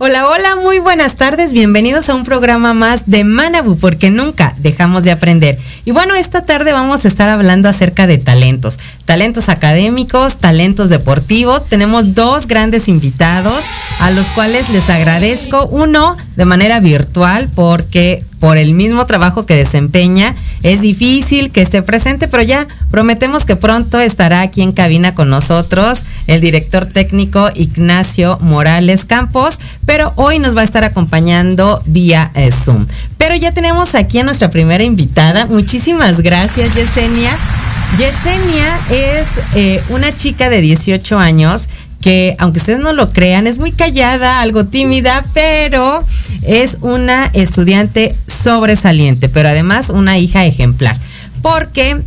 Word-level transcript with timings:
Hola, 0.00 0.28
hola, 0.28 0.54
muy 0.54 0.78
buenas 0.78 1.16
tardes, 1.16 1.52
bienvenidos 1.52 2.08
a 2.08 2.14
un 2.14 2.22
programa 2.22 2.72
más 2.72 3.10
de 3.10 3.24
Manabu, 3.24 3.76
porque 3.78 4.10
nunca 4.10 4.54
dejamos 4.58 5.02
de 5.02 5.10
aprender. 5.10 5.58
Y 5.84 5.90
bueno, 5.90 6.14
esta 6.14 6.42
tarde 6.42 6.72
vamos 6.72 7.04
a 7.04 7.08
estar 7.08 7.28
hablando 7.28 7.68
acerca 7.68 8.06
de 8.06 8.16
talentos, 8.16 8.78
talentos 9.06 9.48
académicos, 9.48 10.36
talentos 10.36 10.88
deportivos. 10.88 11.66
Tenemos 11.66 12.14
dos 12.14 12.46
grandes 12.46 12.86
invitados 12.86 13.64
a 13.98 14.12
los 14.12 14.26
cuales 14.26 14.70
les 14.70 14.88
agradezco, 14.88 15.66
uno 15.66 16.16
de 16.36 16.44
manera 16.44 16.78
virtual, 16.78 17.48
porque 17.56 18.24
por 18.40 18.56
el 18.56 18.72
mismo 18.72 19.06
trabajo 19.06 19.46
que 19.46 19.54
desempeña. 19.54 20.34
Es 20.62 20.80
difícil 20.80 21.50
que 21.50 21.62
esté 21.62 21.82
presente, 21.82 22.28
pero 22.28 22.42
ya 22.42 22.66
prometemos 22.90 23.44
que 23.44 23.56
pronto 23.56 24.00
estará 24.00 24.42
aquí 24.42 24.62
en 24.62 24.72
cabina 24.72 25.14
con 25.14 25.28
nosotros 25.28 26.02
el 26.26 26.40
director 26.40 26.86
técnico 26.86 27.50
Ignacio 27.54 28.38
Morales 28.40 29.04
Campos, 29.04 29.58
pero 29.86 30.12
hoy 30.16 30.38
nos 30.38 30.56
va 30.56 30.60
a 30.60 30.64
estar 30.64 30.84
acompañando 30.84 31.82
vía 31.86 32.30
eh, 32.34 32.50
Zoom. 32.52 32.86
Pero 33.16 33.34
ya 33.34 33.52
tenemos 33.52 33.94
aquí 33.94 34.18
a 34.18 34.24
nuestra 34.24 34.50
primera 34.50 34.84
invitada. 34.84 35.46
Muchísimas 35.46 36.20
gracias, 36.20 36.74
Yesenia. 36.74 37.30
Yesenia 37.96 38.78
es 38.90 39.28
eh, 39.54 39.82
una 39.88 40.14
chica 40.14 40.50
de 40.50 40.60
18 40.60 41.18
años 41.18 41.68
que 42.00 42.36
aunque 42.38 42.60
ustedes 42.60 42.78
no 42.78 42.92
lo 42.92 43.10
crean, 43.12 43.46
es 43.46 43.58
muy 43.58 43.72
callada, 43.72 44.40
algo 44.40 44.66
tímida, 44.66 45.24
pero 45.34 46.04
es 46.42 46.78
una 46.80 47.26
estudiante 47.32 48.14
sobresaliente, 48.26 49.28
pero 49.28 49.48
además 49.48 49.90
una 49.90 50.18
hija 50.18 50.46
ejemplar. 50.46 50.96
Porque 51.42 52.00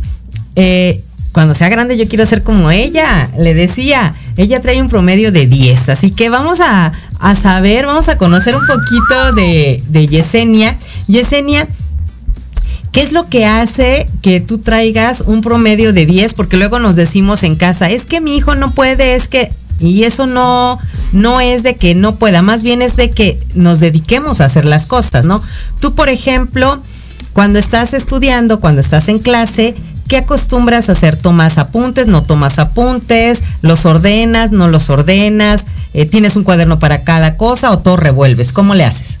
eh, 0.56 1.02
cuando 1.32 1.54
sea 1.54 1.68
grande 1.68 1.96
yo 1.96 2.08
quiero 2.08 2.24
ser 2.26 2.42
como 2.42 2.70
ella, 2.70 3.30
le 3.38 3.54
decía, 3.54 4.14
ella 4.36 4.60
trae 4.62 4.80
un 4.80 4.88
promedio 4.88 5.32
de 5.32 5.46
10, 5.46 5.90
así 5.90 6.10
que 6.10 6.30
vamos 6.30 6.60
a, 6.60 6.92
saber, 7.40 7.86
vamos 7.86 8.08
a 8.08 8.18
conocer 8.18 8.56
un 8.56 8.66
poquito 8.66 9.32
de, 9.34 9.82
de 9.88 10.08
Yesenia. 10.08 10.76
Yesenia, 11.06 11.68
¿Qué 12.92 13.00
es 13.00 13.12
lo 13.12 13.26
que 13.26 13.46
hace 13.46 14.06
que 14.20 14.40
tú 14.40 14.58
traigas 14.58 15.22
un 15.22 15.40
promedio 15.40 15.94
de 15.94 16.04
10? 16.04 16.34
Porque 16.34 16.58
luego 16.58 16.78
nos 16.78 16.94
decimos 16.94 17.42
en 17.42 17.56
casa, 17.56 17.88
es 17.88 18.04
que 18.04 18.20
mi 18.20 18.36
hijo 18.36 18.54
no 18.54 18.70
puede, 18.70 19.14
es 19.14 19.28
que 19.28 19.50
y 19.82 20.04
eso 20.04 20.26
no, 20.26 20.78
no 21.12 21.40
es 21.40 21.62
de 21.62 21.76
que 21.76 21.94
no 21.94 22.16
pueda, 22.16 22.40
más 22.40 22.62
bien 22.62 22.82
es 22.82 22.96
de 22.96 23.10
que 23.10 23.40
nos 23.54 23.80
dediquemos 23.80 24.40
a 24.40 24.46
hacer 24.46 24.64
las 24.64 24.86
cosas, 24.86 25.26
¿no? 25.26 25.40
Tú, 25.80 25.94
por 25.94 26.08
ejemplo, 26.08 26.80
cuando 27.32 27.58
estás 27.58 27.92
estudiando, 27.92 28.60
cuando 28.60 28.80
estás 28.80 29.08
en 29.08 29.18
clase, 29.18 29.74
¿qué 30.08 30.18
acostumbras 30.18 30.88
a 30.88 30.92
hacer? 30.92 31.16
¿Tomas 31.16 31.58
apuntes? 31.58 32.06
¿No 32.06 32.22
tomas 32.22 32.58
apuntes? 32.58 33.42
¿Los 33.60 33.84
ordenas? 33.86 34.52
¿No 34.52 34.68
los 34.68 34.88
ordenas? 34.88 35.66
Eh, 35.94 36.06
¿Tienes 36.06 36.36
un 36.36 36.44
cuaderno 36.44 36.78
para 36.78 37.02
cada 37.02 37.36
cosa 37.36 37.72
o 37.72 37.78
todo 37.78 37.96
revuelves? 37.96 38.52
¿Cómo 38.52 38.74
le 38.74 38.84
haces? 38.84 39.16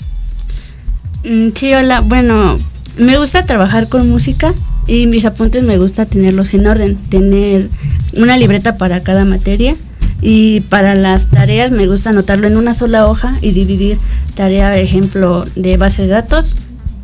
Mm, 1.24 1.48
sí, 1.54 1.74
hola. 1.74 2.00
Bueno, 2.02 2.56
me 2.98 3.18
gusta 3.18 3.44
trabajar 3.44 3.88
con 3.88 4.08
música 4.10 4.52
y 4.86 5.06
mis 5.06 5.24
apuntes 5.24 5.64
me 5.64 5.78
gusta 5.78 6.06
tenerlos 6.06 6.54
en 6.54 6.66
orden, 6.66 6.96
tener 7.08 7.68
una 8.16 8.36
libreta 8.36 8.76
para 8.76 9.02
cada 9.02 9.24
materia 9.24 9.74
y 10.22 10.60
para 10.62 10.94
las 10.94 11.26
tareas 11.26 11.72
me 11.72 11.88
gusta 11.88 12.10
anotarlo 12.10 12.46
en 12.46 12.56
una 12.56 12.74
sola 12.74 13.08
hoja 13.08 13.34
y 13.42 13.50
dividir 13.50 13.98
tarea, 14.36 14.78
ejemplo, 14.78 15.44
de 15.56 15.76
base 15.76 16.02
de 16.02 16.08
datos, 16.08 16.54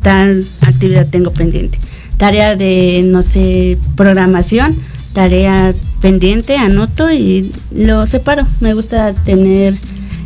tal 0.01 0.43
actividad 0.61 1.05
tengo 1.07 1.31
pendiente. 1.31 1.77
Tarea 2.17 2.55
de, 2.55 3.03
no 3.05 3.21
sé, 3.21 3.77
programación, 3.95 4.71
tarea 5.13 5.73
pendiente, 6.01 6.55
anoto 6.57 7.11
y 7.11 7.51
lo 7.71 8.05
separo. 8.05 8.47
Me 8.61 8.73
gusta 8.73 9.13
tener 9.13 9.73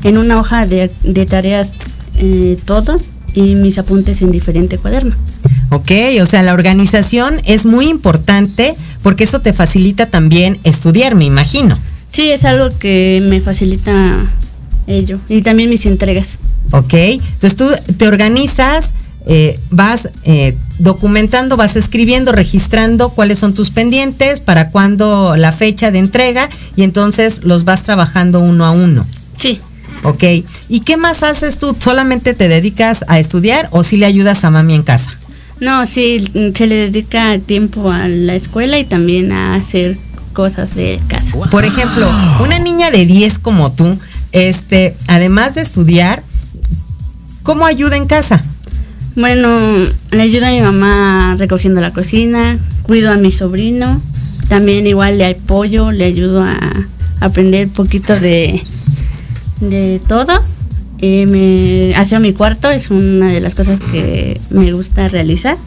en 0.04 0.18
una 0.18 0.40
hoja 0.40 0.68
de, 0.68 0.90
tareas 1.28 1.72
eh, 2.16 2.58
todo 2.66 2.96
y 3.34 3.56
mis 3.56 3.80
apuntes 3.80 4.22
en 4.22 4.32
diferente 4.32 4.78
cuaderno. 4.78 5.16
Ok, 5.72 5.92
o 6.22 6.26
sea, 6.28 6.44
la 6.44 6.54
organización 6.54 7.42
es 7.46 7.66
muy 7.66 7.90
importante 7.90 8.76
porque 9.02 9.24
eso 9.24 9.40
te 9.40 9.54
facilita 9.54 10.06
también 10.06 10.58
estudiar, 10.64 11.16
me 11.16 11.26
imagino. 11.26 11.78
Sí, 12.14 12.30
es 12.30 12.46
algo 12.46 12.70
que 12.78 13.24
me 13.28 13.42
facilita 13.42 14.32
ello. 14.86 15.20
Y 15.30 15.42
también 15.42 15.70
mis 15.70 15.88
entregas. 15.88 16.38
Ok, 16.72 16.94
entonces 16.94 17.56
tú 17.56 17.66
te 17.98 18.08
organizas, 18.08 18.94
eh, 19.26 19.60
vas 19.72 20.10
eh, 20.24 20.56
documentando, 20.78 21.58
vas 21.58 21.76
escribiendo, 21.76 22.32
registrando 22.32 23.10
cuáles 23.10 23.40
son 23.40 23.56
tus 23.56 23.72
pendientes, 23.72 24.40
para 24.40 24.70
cuándo 24.70 25.36
la 25.36 25.52
fecha 25.52 25.90
de 25.90 25.98
entrega 26.00 26.50
y 26.76 26.84
entonces 26.84 27.44
los 27.44 27.64
vas 27.64 27.82
trabajando 27.82 28.42
uno 28.42 28.64
a 28.64 28.72
uno. 28.72 29.08
Sí. 29.36 29.60
Ok, 30.04 30.24
¿y 30.70 30.82
qué 30.82 30.98
más 30.98 31.24
haces 31.24 31.58
tú? 31.58 31.76
¿Solamente 31.80 32.36
te 32.36 32.48
dedicas 32.48 33.06
a 33.08 33.18
estudiar 33.20 33.70
o 33.72 33.84
si 33.84 33.98
le 33.98 34.06
ayudas 34.06 34.44
a 34.44 34.52
mami 34.52 34.76
en 34.76 34.84
casa? 34.84 35.18
No, 35.60 35.88
sí, 35.88 36.24
se 36.54 36.68
le 36.68 36.76
dedica 36.76 37.40
tiempo 37.40 37.90
a 37.90 38.08
la 38.08 38.36
escuela 38.36 38.78
y 38.78 38.86
también 38.86 39.32
a 39.32 39.56
hacer 39.56 39.98
cosas 40.34 40.76
de 40.76 41.00
casa. 41.08 41.38
Por 41.50 41.64
ejemplo, 41.64 42.10
una 42.44 42.60
niña 42.60 42.92
de 42.92 43.06
10 43.06 43.40
como 43.40 43.72
tú, 43.72 43.98
este, 44.32 44.96
además 45.08 45.56
de 45.56 45.62
estudiar, 45.62 46.24
¿cómo 47.44 47.66
ayuda 47.66 47.96
en 47.96 48.08
casa? 48.08 48.44
Bueno, 49.16 49.50
le 50.12 50.22
ayuda 50.22 50.48
a 50.48 50.52
mi 50.52 50.62
mamá 50.62 51.36
recogiendo 51.38 51.82
la 51.82 51.92
cocina, 51.92 52.58
cuido 52.82 53.12
a 53.12 53.18
mi 53.18 53.32
sobrino, 53.32 54.02
también 54.50 54.88
igual 54.88 55.20
le 55.20 55.28
apoyo, 55.28 55.92
le 55.92 56.06
ayudo 56.06 56.42
a 56.42 56.58
aprender 57.20 57.68
un 57.68 57.74
poquito 57.74 58.20
de, 58.20 58.62
de 59.62 60.02
todo. 60.08 60.40
Eh, 61.00 61.26
me 61.28 61.96
hacia 61.96 62.20
mi 62.20 62.32
cuarto 62.32 62.70
es 62.70 62.90
una 62.90 63.28
de 63.30 63.42
las 63.42 63.56
cosas 63.56 63.80
que 63.80 64.40
me 64.52 64.72
gusta 64.72 65.10
realizar 65.10 65.58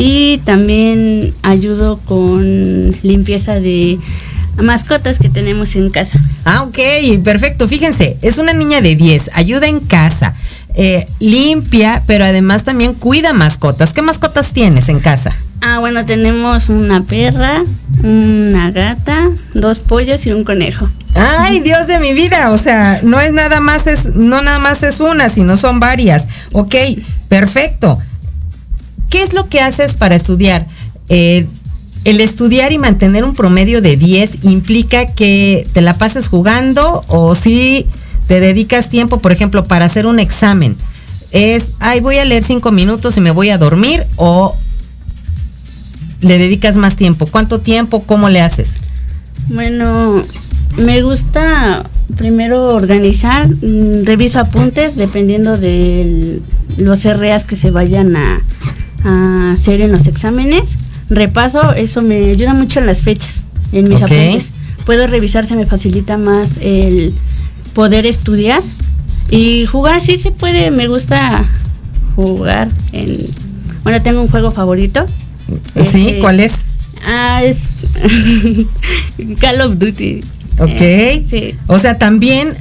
y 0.00 0.38
también 0.44 1.34
ayudo 1.42 1.98
con 2.04 2.92
limpieza 3.02 3.58
de 3.58 3.98
mascotas 4.56 5.18
que 5.18 5.28
tenemos 5.28 5.74
en 5.74 5.90
casa. 5.90 6.20
Ah, 6.44 6.62
ok, 6.62 6.78
perfecto. 7.24 7.66
Fíjense, 7.66 8.16
es 8.22 8.38
una 8.38 8.52
niña 8.52 8.80
de 8.80 8.94
10, 8.94 9.32
ayuda 9.34 9.66
en 9.66 9.80
casa, 9.80 10.36
eh, 10.74 11.04
limpia, 11.18 12.04
pero 12.06 12.24
además 12.24 12.62
también 12.62 12.94
cuida 12.94 13.32
mascotas. 13.32 13.92
¿Qué 13.92 14.02
mascotas 14.02 14.52
tienes 14.52 14.88
en 14.88 15.00
casa? 15.00 15.34
Ah, 15.62 15.80
bueno, 15.80 16.06
tenemos 16.06 16.68
una 16.68 17.02
perra, 17.02 17.64
una 18.04 18.70
gata, 18.70 19.28
dos 19.54 19.80
pollos 19.80 20.24
y 20.26 20.30
un 20.30 20.44
conejo. 20.44 20.88
Ay, 21.16 21.58
Dios 21.58 21.88
de 21.88 21.98
mi 21.98 22.12
vida, 22.12 22.52
o 22.52 22.58
sea, 22.58 23.00
no 23.02 23.20
es 23.20 23.32
nada 23.32 23.60
más 23.60 23.88
es 23.88 24.14
no 24.14 24.42
nada 24.42 24.60
más 24.60 24.84
es 24.84 25.00
una, 25.00 25.28
sino 25.28 25.56
son 25.56 25.80
varias. 25.80 26.28
Ok, 26.52 26.76
perfecto. 27.28 27.98
¿Qué 29.10 29.22
es 29.22 29.32
lo 29.32 29.48
que 29.48 29.60
haces 29.60 29.94
para 29.94 30.14
estudiar? 30.14 30.66
Eh, 31.08 31.46
el 32.04 32.20
estudiar 32.20 32.72
y 32.72 32.78
mantener 32.78 33.24
un 33.24 33.34
promedio 33.34 33.82
de 33.82 33.96
10 33.96 34.38
implica 34.42 35.06
que 35.06 35.66
te 35.72 35.80
la 35.80 35.98
pases 35.98 36.28
jugando 36.28 37.04
o 37.08 37.34
si 37.34 37.86
te 38.26 38.40
dedicas 38.40 38.88
tiempo, 38.88 39.18
por 39.18 39.32
ejemplo, 39.32 39.64
para 39.64 39.86
hacer 39.86 40.06
un 40.06 40.20
examen. 40.20 40.76
Es, 41.32 41.74
ay, 41.80 42.00
voy 42.00 42.18
a 42.18 42.24
leer 42.24 42.42
cinco 42.42 42.72
minutos 42.72 43.16
y 43.16 43.20
me 43.20 43.30
voy 43.30 43.50
a 43.50 43.58
dormir 43.58 44.06
o 44.16 44.54
le 46.20 46.38
dedicas 46.38 46.76
más 46.76 46.96
tiempo. 46.96 47.26
¿Cuánto 47.26 47.60
tiempo? 47.60 48.02
¿Cómo 48.04 48.28
le 48.28 48.40
haces? 48.40 48.76
Bueno, 49.48 50.22
me 50.76 51.02
gusta 51.02 51.88
primero 52.16 52.74
organizar, 52.74 53.48
mm, 53.48 54.04
reviso 54.04 54.40
apuntes 54.40 54.96
dependiendo 54.96 55.56
de 55.56 56.40
los 56.78 57.04
RAs 57.04 57.44
que 57.44 57.56
se 57.56 57.70
vayan 57.70 58.16
a, 58.16 58.42
a 59.04 59.52
hacer 59.52 59.80
en 59.80 59.92
los 59.92 60.06
exámenes. 60.06 60.62
Repaso, 61.10 61.72
eso 61.72 62.02
me 62.02 62.30
ayuda 62.30 62.54
mucho 62.54 62.80
en 62.80 62.86
las 62.86 63.02
fechas, 63.02 63.42
en 63.72 63.88
mis 63.88 64.02
apuntes. 64.02 64.50
Puedo 64.84 65.06
revisar, 65.06 65.46
se 65.46 65.56
me 65.56 65.66
facilita 65.66 66.18
más 66.18 66.50
el 66.60 67.12
poder 67.74 68.06
estudiar. 68.06 68.62
Y 69.30 69.66
jugar 69.66 70.00
sí 70.02 70.18
se 70.18 70.32
puede, 70.32 70.70
me 70.70 70.88
gusta 70.88 71.46
jugar 72.16 72.68
en... 72.92 73.18
Bueno, 73.82 74.02
tengo 74.02 74.20
un 74.20 74.28
juego 74.28 74.50
favorito. 74.50 75.06
¿Sí? 75.08 75.52
Este, 75.74 76.18
¿Cuál 76.20 76.40
es? 76.40 76.64
Ah, 77.06 77.42
es 77.42 77.56
Call 79.40 79.60
of 79.60 79.78
Duty. 79.78 80.20
Ok. 80.58 80.80
Eh, 80.80 81.24
sí. 81.28 81.54
O 81.68 81.78
sea, 81.78 81.96
también, 81.96 82.52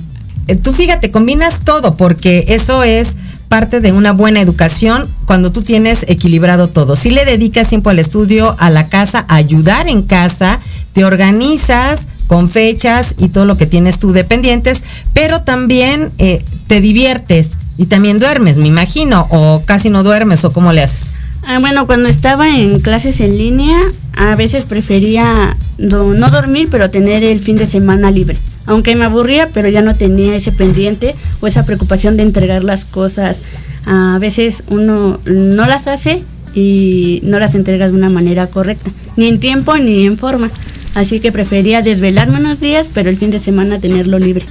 eh, 0.47 0.55
tú 0.55 0.73
fíjate, 0.73 1.11
combinas 1.11 1.61
todo, 1.61 1.97
porque 1.97 2.45
eso 2.47 2.83
es 2.83 3.17
parte 3.49 3.81
de 3.81 3.91
una 3.91 4.11
buena 4.11 4.41
educación 4.41 5.05
cuando 5.25 5.51
tú 5.51 5.61
tienes 5.61 6.05
equilibrado 6.07 6.67
todo. 6.67 6.95
Si 6.95 7.09
le 7.09 7.25
dedicas 7.25 7.69
tiempo 7.69 7.89
al 7.89 7.99
estudio, 7.99 8.55
a 8.59 8.69
la 8.69 8.87
casa, 8.87 9.25
a 9.27 9.35
ayudar 9.35 9.87
en 9.87 10.03
casa, 10.03 10.59
te 10.93 11.05
organizas 11.05 12.07
con 12.27 12.49
fechas 12.49 13.15
y 13.17 13.29
todo 13.29 13.45
lo 13.45 13.57
que 13.57 13.65
tienes 13.65 13.99
tú 13.99 14.11
dependientes, 14.11 14.83
pero 15.13 15.41
también 15.41 16.11
eh, 16.17 16.43
te 16.67 16.81
diviertes 16.81 17.57
y 17.77 17.85
también 17.85 18.19
duermes, 18.19 18.57
me 18.57 18.67
imagino, 18.67 19.27
o 19.29 19.63
casi 19.65 19.89
no 19.89 20.03
duermes, 20.03 20.43
o 20.43 20.51
cómo 20.51 20.73
le 20.73 20.83
haces. 20.83 21.11
Ah, 21.43 21.59
bueno, 21.59 21.87
cuando 21.87 22.09
estaba 22.09 22.49
en 22.49 22.79
clases 22.81 23.21
en 23.21 23.37
línea, 23.37 23.77
a 24.17 24.35
veces 24.35 24.65
prefería 24.65 25.55
no, 25.77 26.13
dormir, 26.29 26.67
pero 26.69 26.89
tener 26.89 27.23
el 27.23 27.39
fin 27.39 27.55
de 27.55 27.67
semana 27.67 28.11
libre. 28.11 28.37
Aunque 28.67 28.95
me 28.95 29.05
aburría, 29.05 29.47
pero 29.53 29.69
ya 29.69 29.81
no 29.81 29.93
tenía 29.93 30.35
ese 30.35 30.51
pendiente 30.51 31.15
o 31.41 31.47
esa 31.47 31.65
preocupación 31.65 32.17
de 32.17 32.23
entregar 32.23 32.63
las 32.63 32.85
cosas. 32.85 33.41
A 33.85 34.17
veces 34.19 34.63
uno 34.67 35.19
no 35.25 35.65
las 35.65 35.87
hace 35.87 36.23
y 36.53 37.21
no 37.23 37.39
las 37.39 37.55
entrega 37.55 37.87
de 37.87 37.93
una 37.93 38.09
manera 38.09 38.47
correcta, 38.47 38.91
ni 39.15 39.27
en 39.27 39.39
tiempo 39.39 39.77
ni 39.77 40.05
en 40.05 40.17
forma. 40.17 40.51
Así 40.95 41.19
que 41.19 41.31
prefería 41.31 41.81
desvelarme 41.81 42.39
unos 42.39 42.59
días, 42.59 42.87
pero 42.93 43.09
el 43.09 43.17
fin 43.17 43.31
de 43.31 43.39
semana 43.39 43.79
tenerlo 43.79 44.19
libre. 44.19 44.45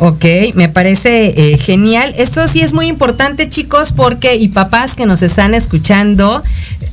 Ok, 0.00 0.24
me 0.54 0.68
parece 0.68 1.52
eh, 1.52 1.58
genial. 1.58 2.14
Esto 2.16 2.46
sí 2.46 2.60
es 2.60 2.72
muy 2.72 2.86
importante, 2.86 3.50
chicos, 3.50 3.92
porque 3.92 4.36
y 4.36 4.48
papás 4.48 4.94
que 4.94 5.06
nos 5.06 5.22
están 5.22 5.54
escuchando, 5.54 6.42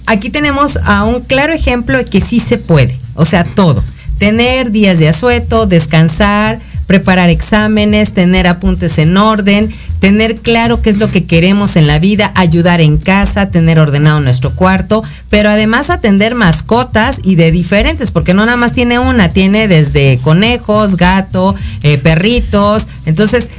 aquí 0.08 0.32
tenemos 0.32 0.80
a 0.84 1.04
un 1.04 1.22
claro 1.22 1.54
ejemplo 1.54 1.98
de 2.00 2.06
que 2.06 2.20
sí 2.20 2.40
se 2.40 2.58
puede. 2.58 2.98
O 3.14 3.26
sea, 3.26 3.44
todo. 3.44 3.84
Tener 4.18 4.72
días 4.72 5.00
de 5.00 5.10
asueto, 5.10 5.66
descansar, 5.66 6.60
preparar 6.88 7.30
exámenes, 7.30 8.14
tener 8.14 8.48
apuntes 8.48 8.98
en 9.00 9.18
orden, 9.18 9.74
tener 10.00 10.36
claro 10.36 10.82
qué 10.82 10.92
es 10.92 10.98
lo 10.98 11.10
que 11.12 11.26
queremos 11.26 11.76
en 11.76 11.88
la 11.88 12.00
vida, 12.00 12.32
ayudar 12.36 12.80
en 12.80 12.98
casa, 12.98 13.50
tener 13.50 13.80
ordenado 13.80 14.20
nuestro 14.20 14.52
cuarto, 14.56 15.04
pero 15.30 15.50
además 15.50 15.90
atender 15.90 16.36
mascotas 16.36 17.20
y 17.24 17.36
de 17.36 17.52
diferentes, 17.52 18.12
porque 18.12 18.34
no 18.34 18.46
nada 18.46 18.58
más 18.58 18.72
tiene 18.72 19.00
una, 19.00 19.30
tiene 19.30 19.68
desde 19.68 20.20
conejos, 20.22 20.96
gato, 20.96 21.56
eh, 21.82 21.98
perritos, 21.98 22.88
entonces 23.06 23.50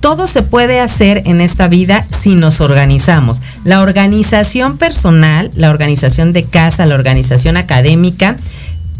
todo 0.00 0.28
se 0.28 0.42
puede 0.42 0.80
hacer 0.80 1.22
en 1.26 1.40
esta 1.40 1.66
vida 1.66 2.06
si 2.22 2.36
nos 2.36 2.60
organizamos. 2.60 3.42
La 3.64 3.80
organización 3.80 4.78
personal, 4.78 5.50
la 5.56 5.70
organización 5.70 6.32
de 6.32 6.44
casa, 6.44 6.86
la 6.86 6.94
organización 6.94 7.56
académica, 7.56 8.36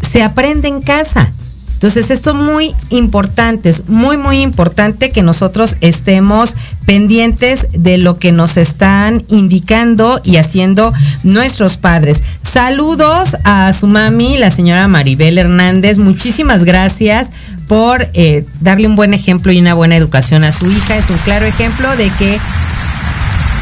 se 0.01 0.23
aprende 0.23 0.67
en 0.67 0.81
casa. 0.81 1.31
Entonces, 1.79 2.11
esto 2.11 2.31
es 2.31 2.35
muy 2.35 2.75
importante, 2.89 3.69
es 3.69 3.87
muy, 3.87 4.17
muy 4.17 4.41
importante 4.41 5.11
que 5.11 5.23
nosotros 5.23 5.77
estemos 5.79 6.57
pendientes 6.85 7.67
de 7.71 7.97
lo 7.97 8.19
que 8.19 8.33
nos 8.33 8.57
están 8.57 9.23
indicando 9.29 10.19
y 10.25 10.35
haciendo 10.35 10.91
nuestros 11.23 11.77
padres. 11.77 12.21
Saludos 12.41 13.37
a 13.45 13.71
su 13.71 13.87
mami, 13.87 14.37
la 14.37 14.51
señora 14.51 14.89
Maribel 14.89 15.37
Hernández. 15.37 15.99
Muchísimas 15.99 16.65
gracias 16.65 17.31
por 17.69 18.09
eh, 18.11 18.45
darle 18.59 18.87
un 18.87 18.97
buen 18.97 19.13
ejemplo 19.13 19.53
y 19.53 19.59
una 19.59 19.73
buena 19.73 19.95
educación 19.95 20.43
a 20.43 20.51
su 20.51 20.69
hija. 20.69 20.97
Es 20.97 21.09
un 21.09 21.17
claro 21.19 21.45
ejemplo 21.45 21.95
de 21.95 22.09
que 22.19 22.39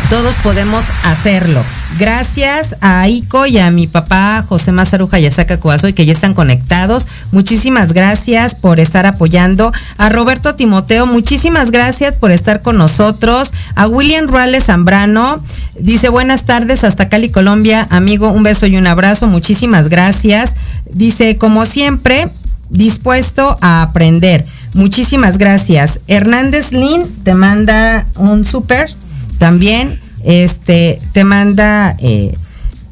todos 0.09 0.35
podemos 0.37 0.85
hacerlo. 1.03 1.61
Gracias 1.99 2.77
a 2.81 3.07
Ico 3.09 3.45
y 3.45 3.57
a 3.57 3.71
mi 3.71 3.87
papá 3.87 4.45
José 4.47 4.71
Mazaruja 4.71 5.19
y 5.19 5.25
a 5.25 5.31
Saca 5.31 5.59
y 5.87 5.93
que 5.93 6.05
ya 6.05 6.13
están 6.13 6.33
conectados. 6.33 7.07
Muchísimas 7.31 7.91
gracias 7.91 8.55
por 8.55 8.79
estar 8.79 9.05
apoyando. 9.05 9.73
A 9.97 10.09
Roberto 10.09 10.55
Timoteo, 10.55 11.05
muchísimas 11.07 11.71
gracias 11.71 12.15
por 12.15 12.31
estar 12.31 12.61
con 12.61 12.77
nosotros. 12.77 13.51
A 13.75 13.87
William 13.87 14.27
Ruales 14.27 14.65
Zambrano, 14.65 15.43
dice 15.77 16.07
buenas 16.09 16.45
tardes 16.45 16.85
hasta 16.85 17.09
Cali, 17.09 17.29
Colombia. 17.29 17.85
Amigo, 17.89 18.29
un 18.29 18.43
beso 18.43 18.65
y 18.65 18.77
un 18.77 18.87
abrazo. 18.87 19.27
Muchísimas 19.27 19.89
gracias. 19.89 20.55
Dice, 20.89 21.37
como 21.37 21.65
siempre, 21.65 22.29
dispuesto 22.69 23.57
a 23.61 23.81
aprender. 23.81 24.45
Muchísimas 24.73 25.37
gracias. 25.37 25.99
Hernández 26.07 26.71
Lin 26.71 27.03
te 27.23 27.33
manda 27.33 28.05
un 28.15 28.43
súper 28.43 28.89
también 29.37 29.99
este, 30.23 30.99
te 31.13 31.23
manda, 31.23 31.95
eh, 31.99 32.35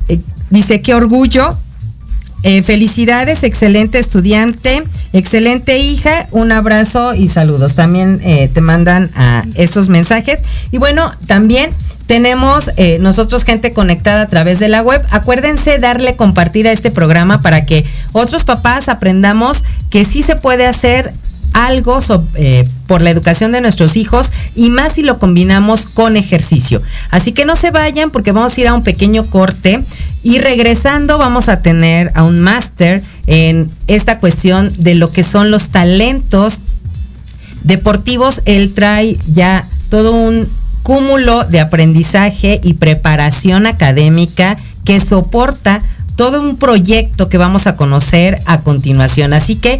eh, 0.08 0.20
dice, 0.50 0.82
qué 0.82 0.94
orgullo. 0.94 1.58
Eh, 2.44 2.62
felicidades, 2.62 3.42
excelente 3.42 3.98
estudiante, 3.98 4.84
excelente 5.14 5.80
hija, 5.80 6.12
un 6.30 6.52
abrazo 6.52 7.16
y 7.16 7.28
saludos. 7.28 7.74
También 7.74 8.20
te 8.20 8.62
mandan 8.62 9.10
esos 9.56 9.90
mensajes. 9.90 10.44
Y 10.72 10.78
bueno, 10.78 11.12
también 11.26 11.72
tenemos 12.06 12.70
nosotros 13.00 13.46
gente 13.46 13.74
conectada 13.74 14.22
a 14.22 14.30
través 14.30 14.60
de 14.60 14.68
la 14.68 14.84
web. 14.84 15.04
Acuérdense 15.10 15.80
darle 15.80 16.16
compartir 16.16 16.68
a 16.68 16.72
este 16.72 16.92
programa 16.92 17.42
para 17.42 17.66
que 17.66 17.84
otros 18.12 18.44
papás 18.44 18.90
aprendamos 18.90 19.64
que 19.90 20.06
sí 20.06 20.22
se 20.22 20.36
puede 20.36 20.68
hacer 20.68 21.14
algo 21.56 22.00
eh, 22.36 22.68
por 22.86 23.02
la 23.02 23.10
educación 23.10 23.54
de 23.54 23.62
nuestros 23.62 23.96
hijos 23.96 24.32
y 24.56 24.70
más 24.70 24.92
si 24.92 25.04
lo 25.04 25.20
combinamos 25.20 25.86
con 25.86 26.18
ejercicio. 26.18 26.82
Así 27.12 27.32
que 27.32 27.46
no 27.46 27.56
se 27.56 27.72
vayan 27.72 28.12
porque 28.12 28.34
vamos 28.34 28.58
a 28.58 28.62
ir 28.62 28.68
a 28.68 28.74
un 28.74 28.84
pequeño 28.84 29.24
corte 29.24 29.82
y 30.22 30.40
regresando 30.40 31.18
vamos 31.18 31.48
a 31.48 31.62
tener 31.62 32.12
a 32.14 32.24
un 32.24 32.42
máster 32.42 33.02
en 33.26 33.72
esta 33.88 34.20
cuestión 34.20 34.70
de 34.78 34.96
lo 34.96 35.12
que 35.14 35.24
son 35.24 35.50
los 35.50 35.70
talentos 35.70 36.60
deportivos. 37.64 38.42
Él 38.44 38.74
trae 38.74 39.18
ya 39.26 39.66
todo 39.90 40.12
un 40.12 40.46
cúmulo 40.84 41.46
de 41.46 41.62
aprendizaje 41.62 42.60
y 42.64 42.74
preparación 42.74 43.66
académica 43.66 44.58
que 44.84 45.00
soporta 45.00 45.82
todo 46.16 46.42
un 46.42 46.58
proyecto 46.58 47.30
que 47.30 47.38
vamos 47.38 47.68
a 47.68 47.76
conocer 47.76 48.40
a 48.46 48.62
continuación. 48.62 49.34
Así 49.34 49.56
que 49.56 49.80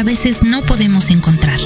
A 0.00 0.02
veces 0.02 0.42
no 0.42 0.62
podemos 0.62 1.10
encontrar. 1.10 1.60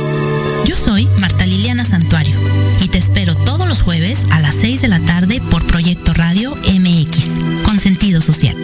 Yo 0.65 0.75
soy 0.75 1.07
Marta 1.21 1.47
Liliana 1.47 1.85
Santuario 1.85 2.37
y 2.81 2.89
te 2.89 2.99
espero 2.99 3.37
todos 3.37 3.69
los 3.69 3.83
jueves 3.83 4.27
a 4.33 4.41
las 4.41 4.57
6 4.57 4.83
de 4.83 4.89
la 4.89 4.99
tarde 4.99 5.41
por 5.53 5.65
Proyecto 5.65 6.13
Radio 6.15 6.53
MX, 6.57 7.63
con 7.65 7.79
sentido 7.79 8.21
social. 8.21 8.57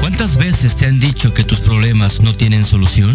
¿Cuántas 0.00 0.36
veces 0.36 0.74
te 0.74 0.86
han 0.86 0.98
dicho 0.98 1.32
que 1.32 1.44
tus 1.44 1.60
problemas 1.60 2.20
no 2.22 2.34
tienen 2.34 2.64
solución? 2.64 3.14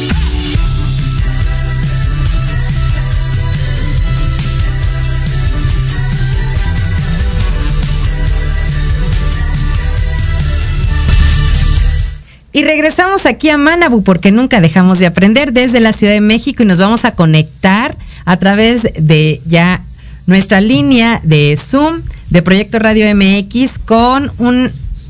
Y 12.53 12.63
regresamos 12.63 13.25
aquí 13.25 13.49
a 13.49 13.57
Manabu 13.57 14.03
porque 14.03 14.31
nunca 14.31 14.59
dejamos 14.59 14.99
de 14.99 15.05
aprender 15.05 15.53
desde 15.53 15.79
la 15.79 15.93
Ciudad 15.93 16.13
de 16.13 16.21
México 16.21 16.63
y 16.63 16.65
nos 16.65 16.79
vamos 16.79 17.05
a 17.05 17.15
conectar 17.15 17.95
a 18.25 18.37
través 18.37 18.83
de 18.99 19.41
ya 19.45 19.81
nuestra 20.27 20.59
línea 20.59 21.21
de 21.23 21.57
Zoom 21.57 22.01
de 22.29 22.41
Proyecto 22.41 22.77
Radio 22.79 23.05
MX 23.15 23.79
con 23.79 24.31
un 24.37 24.69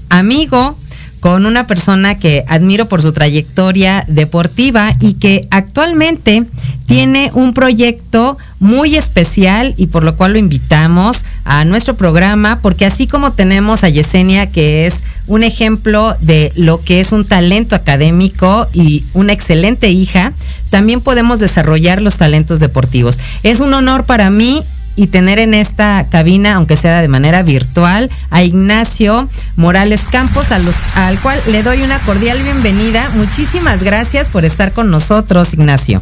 amigo, 0.10 0.77
con 1.19 1.48
una 1.48 1.65
persona 1.65 2.19
que 2.19 2.43
admiro 2.48 2.88
por 2.88 3.01
su 3.01 3.12
trayectoria 3.12 4.03
deportiva 4.07 4.95
y 5.00 5.13
que 5.13 5.48
actualmente 5.50 6.45
tiene 6.86 7.31
un 7.33 7.55
proyecto 7.55 8.38
muy 8.61 8.95
especial 8.95 9.73
y 9.75 9.87
por 9.87 10.03
lo 10.03 10.15
cual 10.15 10.33
lo 10.33 10.37
invitamos 10.37 11.25
a 11.43 11.65
nuestro 11.65 11.95
programa 11.97 12.59
porque 12.61 12.85
así 12.85 13.07
como 13.07 13.33
tenemos 13.33 13.83
a 13.83 13.89
Yesenia 13.89 14.47
que 14.47 14.85
es 14.85 15.03
un 15.27 15.43
ejemplo 15.43 16.15
de 16.21 16.51
lo 16.55 16.79
que 16.79 16.99
es 16.99 17.11
un 17.11 17.25
talento 17.25 17.75
académico 17.75 18.67
y 18.73 19.03
una 19.13 19.33
excelente 19.33 19.89
hija, 19.89 20.31
también 20.69 21.01
podemos 21.01 21.39
desarrollar 21.39 22.01
los 22.01 22.17
talentos 22.17 22.59
deportivos. 22.59 23.19
Es 23.43 23.59
un 23.59 23.73
honor 23.73 24.03
para 24.03 24.29
mí 24.29 24.61
y 24.95 25.07
tener 25.07 25.39
en 25.39 25.53
esta 25.53 26.05
cabina, 26.09 26.55
aunque 26.55 26.77
sea 26.77 27.01
de 27.01 27.07
manera 27.07 27.43
virtual, 27.43 28.09
a 28.29 28.43
Ignacio 28.43 29.27
Morales 29.55 30.03
Campos, 30.11 30.51
al 30.51 31.19
cual 31.21 31.39
le 31.49 31.63
doy 31.63 31.81
una 31.81 31.97
cordial 31.99 32.37
bienvenida. 32.43 33.09
Muchísimas 33.15 33.83
gracias 33.83 34.27
por 34.29 34.45
estar 34.45 34.71
con 34.73 34.91
nosotros, 34.91 35.53
Ignacio. 35.53 36.01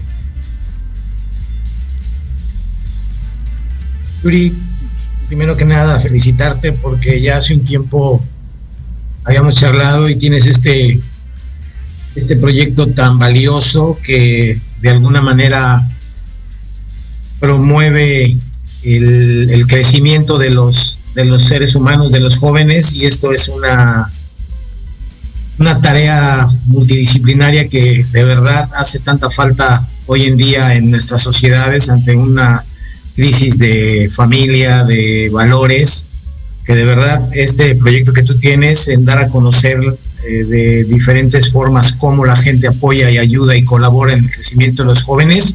Yuri, 4.24 4.54
primero 5.28 5.56
que 5.56 5.66
nada, 5.66 6.00
felicitarte 6.00 6.74
porque 6.74 7.22
ya 7.22 7.38
hace 7.38 7.54
un 7.54 7.64
tiempo 7.64 8.24
habíamos 9.24 9.56
charlado 9.56 10.10
y 10.10 10.16
tienes 10.16 10.46
este, 10.46 11.00
este 12.16 12.36
proyecto 12.36 12.88
tan 12.88 13.20
valioso 13.20 13.98
que 14.04 14.60
de 14.82 14.90
alguna 14.90 15.22
manera 15.22 15.88
promueve 17.40 18.38
el, 18.84 19.50
el, 19.50 19.68
crecimiento 19.68 20.38
de 20.38 20.50
los, 20.50 21.00
de 21.16 21.26
los 21.26 21.44
seres 21.44 21.76
humanos, 21.76 22.12
de 22.12 22.20
los 22.20 22.38
jóvenes, 22.38 22.94
y 22.94 23.06
esto 23.06 23.32
es 23.32 23.48
una, 23.48 24.12
una 25.60 25.82
tarea 25.82 26.48
multidisciplinaria 26.66 27.68
que 27.70 28.06
de 28.12 28.24
verdad 28.24 28.70
hace 28.76 29.00
tanta 29.00 29.30
falta 29.30 29.88
hoy 30.08 30.26
en 30.26 30.38
día 30.38 30.76
en 30.76 30.92
nuestras 30.92 31.22
sociedades 31.22 31.90
ante 31.90 32.16
una 32.16 32.64
crisis 33.20 33.60
de 33.60 34.10
familia, 34.14 34.86
de 34.86 35.30
valores, 35.30 36.06
que 36.66 36.74
de 36.74 36.86
verdad 36.86 37.22
este 37.34 37.76
proyecto 37.76 38.14
que 38.14 38.24
tú 38.24 38.36
tienes 38.36 38.88
en 38.88 39.04
dar 39.04 39.18
a 39.18 39.28
conocer 39.28 39.78
eh, 40.26 40.46
de 40.46 40.86
diferentes 40.86 41.52
formas 41.52 41.92
cómo 41.92 42.26
la 42.26 42.38
gente 42.38 42.68
apoya 42.68 43.12
y 43.12 43.18
ayuda 43.18 43.58
y 43.58 43.66
colabora 43.66 44.14
en 44.14 44.20
el 44.20 44.32
crecimiento 44.32 44.84
de 44.84 44.88
los 44.88 45.04
jóvenes, 45.04 45.54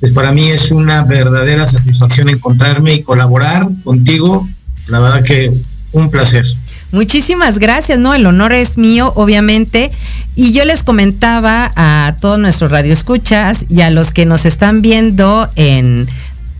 pues 0.00 0.12
para 0.14 0.32
mí 0.32 0.48
es 0.48 0.70
una 0.70 1.04
verdadera 1.04 1.66
satisfacción 1.66 2.30
encontrarme 2.30 2.94
y 2.94 3.02
colaborar 3.02 3.68
contigo. 3.84 4.48
La 4.88 5.00
verdad 5.00 5.22
que 5.22 5.52
un 5.92 6.10
placer. 6.10 6.46
Muchísimas 6.92 7.58
gracias, 7.58 7.98
¿no? 7.98 8.14
El 8.14 8.24
honor 8.24 8.52
es 8.52 8.78
mío, 8.78 9.12
obviamente. 9.16 9.90
Y 10.34 10.52
yo 10.52 10.64
les 10.64 10.82
comentaba 10.82 11.70
a 11.76 12.16
todos 12.22 12.38
nuestros 12.38 12.70
radioescuchas 12.70 13.66
y 13.68 13.82
a 13.82 13.90
los 13.90 14.12
que 14.12 14.24
nos 14.24 14.46
están 14.46 14.80
viendo 14.80 15.46
en 15.56 16.06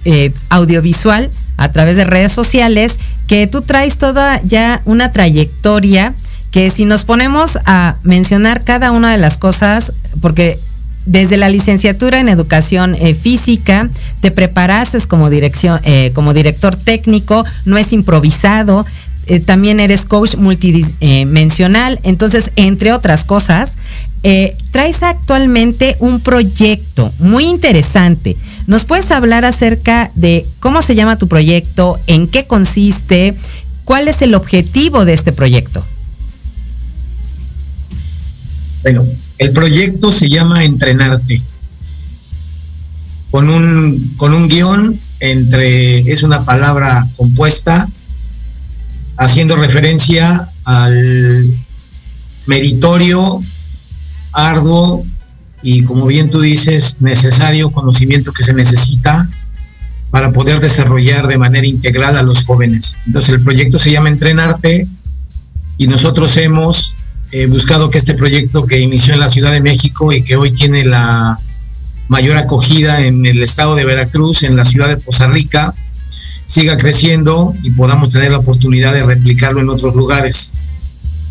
eh, 0.06 0.32
audiovisual 0.50 1.30
a 1.56 1.68
través 1.70 1.96
de 1.96 2.04
redes 2.04 2.32
sociales 2.32 2.98
que 3.26 3.46
tú 3.46 3.60
traes 3.60 3.98
toda 3.98 4.40
ya 4.42 4.80
una 4.84 5.12
trayectoria 5.12 6.14
que 6.52 6.70
si 6.70 6.84
nos 6.84 7.04
ponemos 7.04 7.58
a 7.66 7.96
mencionar 8.04 8.62
cada 8.64 8.92
una 8.92 9.10
de 9.10 9.18
las 9.18 9.36
cosas, 9.36 9.92
porque 10.22 10.56
desde 11.06 11.36
la 11.36 11.48
licenciatura 11.48 12.20
en 12.20 12.28
educación 12.28 12.94
eh, 12.94 13.14
física, 13.14 13.90
te 14.20 14.30
preparaste 14.30 14.98
como 15.08 15.28
dirección, 15.28 15.80
eh, 15.82 16.12
como 16.14 16.32
director 16.32 16.76
técnico, 16.76 17.44
no 17.64 17.76
es 17.76 17.92
improvisado, 17.92 18.86
también 19.44 19.80
eres 19.80 20.04
coach 20.04 20.36
multidimensional, 20.36 21.98
entonces, 22.04 22.52
entre 22.54 22.92
otras 22.92 23.24
cosas, 23.24 23.76
eh, 24.28 24.56
traes 24.72 25.04
actualmente 25.04 25.96
un 26.00 26.18
proyecto 26.18 27.12
muy 27.20 27.44
interesante. 27.44 28.36
¿Nos 28.66 28.84
puedes 28.84 29.12
hablar 29.12 29.44
acerca 29.44 30.10
de 30.16 30.44
cómo 30.58 30.82
se 30.82 30.96
llama 30.96 31.16
tu 31.16 31.28
proyecto, 31.28 32.00
en 32.08 32.26
qué 32.26 32.44
consiste, 32.44 33.36
cuál 33.84 34.08
es 34.08 34.22
el 34.22 34.34
objetivo 34.34 35.04
de 35.04 35.12
este 35.12 35.32
proyecto? 35.32 35.86
Bueno, 38.82 39.06
el 39.38 39.52
proyecto 39.52 40.10
se 40.10 40.28
llama 40.28 40.64
Entrenarte. 40.64 41.40
Con 43.30 43.48
un, 43.48 44.12
con 44.16 44.34
un 44.34 44.48
guion 44.48 44.98
entre, 45.20 45.98
es 46.00 46.24
una 46.24 46.44
palabra 46.44 47.06
compuesta, 47.16 47.88
haciendo 49.18 49.54
referencia 49.54 50.48
al 50.64 51.48
meritorio, 52.46 53.40
arduo 54.36 55.04
y, 55.62 55.82
como 55.82 56.06
bien 56.06 56.30
tú 56.30 56.40
dices, 56.40 56.98
necesario 57.00 57.70
conocimiento 57.70 58.32
que 58.32 58.44
se 58.44 58.54
necesita 58.54 59.28
para 60.10 60.32
poder 60.32 60.60
desarrollar 60.60 61.26
de 61.26 61.38
manera 61.38 61.66
integral 61.66 62.16
a 62.16 62.22
los 62.22 62.44
jóvenes. 62.44 62.98
Entonces 63.06 63.34
el 63.34 63.42
proyecto 63.42 63.78
se 63.78 63.90
llama 63.90 64.08
Entrenarte 64.08 64.86
y 65.78 65.86
nosotros 65.88 66.36
hemos 66.36 66.94
eh, 67.32 67.46
buscado 67.46 67.90
que 67.90 67.98
este 67.98 68.14
proyecto 68.14 68.66
que 68.66 68.80
inició 68.80 69.14
en 69.14 69.20
la 69.20 69.28
Ciudad 69.28 69.52
de 69.52 69.60
México 69.60 70.12
y 70.12 70.22
que 70.22 70.36
hoy 70.36 70.52
tiene 70.52 70.84
la 70.84 71.38
mayor 72.08 72.36
acogida 72.36 73.04
en 73.04 73.26
el 73.26 73.42
estado 73.42 73.74
de 73.74 73.84
Veracruz, 73.84 74.44
en 74.44 74.54
la 74.54 74.64
ciudad 74.64 74.88
de 74.88 74.96
Poza 74.96 75.26
Rica, 75.26 75.74
siga 76.46 76.76
creciendo 76.76 77.52
y 77.62 77.70
podamos 77.70 78.10
tener 78.10 78.30
la 78.30 78.38
oportunidad 78.38 78.92
de 78.92 79.02
replicarlo 79.02 79.60
en 79.60 79.70
otros 79.70 79.96
lugares. 79.96 80.52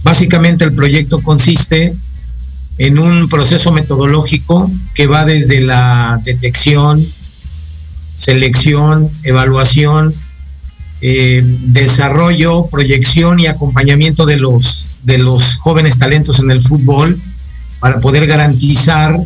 Básicamente 0.04 0.65
el 0.65 0.74
proyecto 0.74 1.22
consiste 1.22 1.96
en 2.77 2.99
un 2.99 3.29
proceso 3.29 3.71
metodológico 3.71 4.69
que 4.93 5.07
va 5.07 5.25
desde 5.25 5.61
la 5.61 6.19
detección, 6.23 7.03
selección, 8.17 9.09
evaluación, 9.23 10.13
eh, 11.01 11.41
desarrollo, 11.43 12.67
proyección 12.67 13.39
y 13.39 13.47
acompañamiento 13.47 14.25
de 14.25 14.38
los, 14.38 14.88
de 15.03 15.17
los 15.17 15.55
jóvenes 15.57 15.99
talentos 15.99 16.39
en 16.39 16.51
el 16.51 16.63
fútbol 16.63 17.19
para 17.79 17.99
poder 18.01 18.25
garantizar 18.27 19.17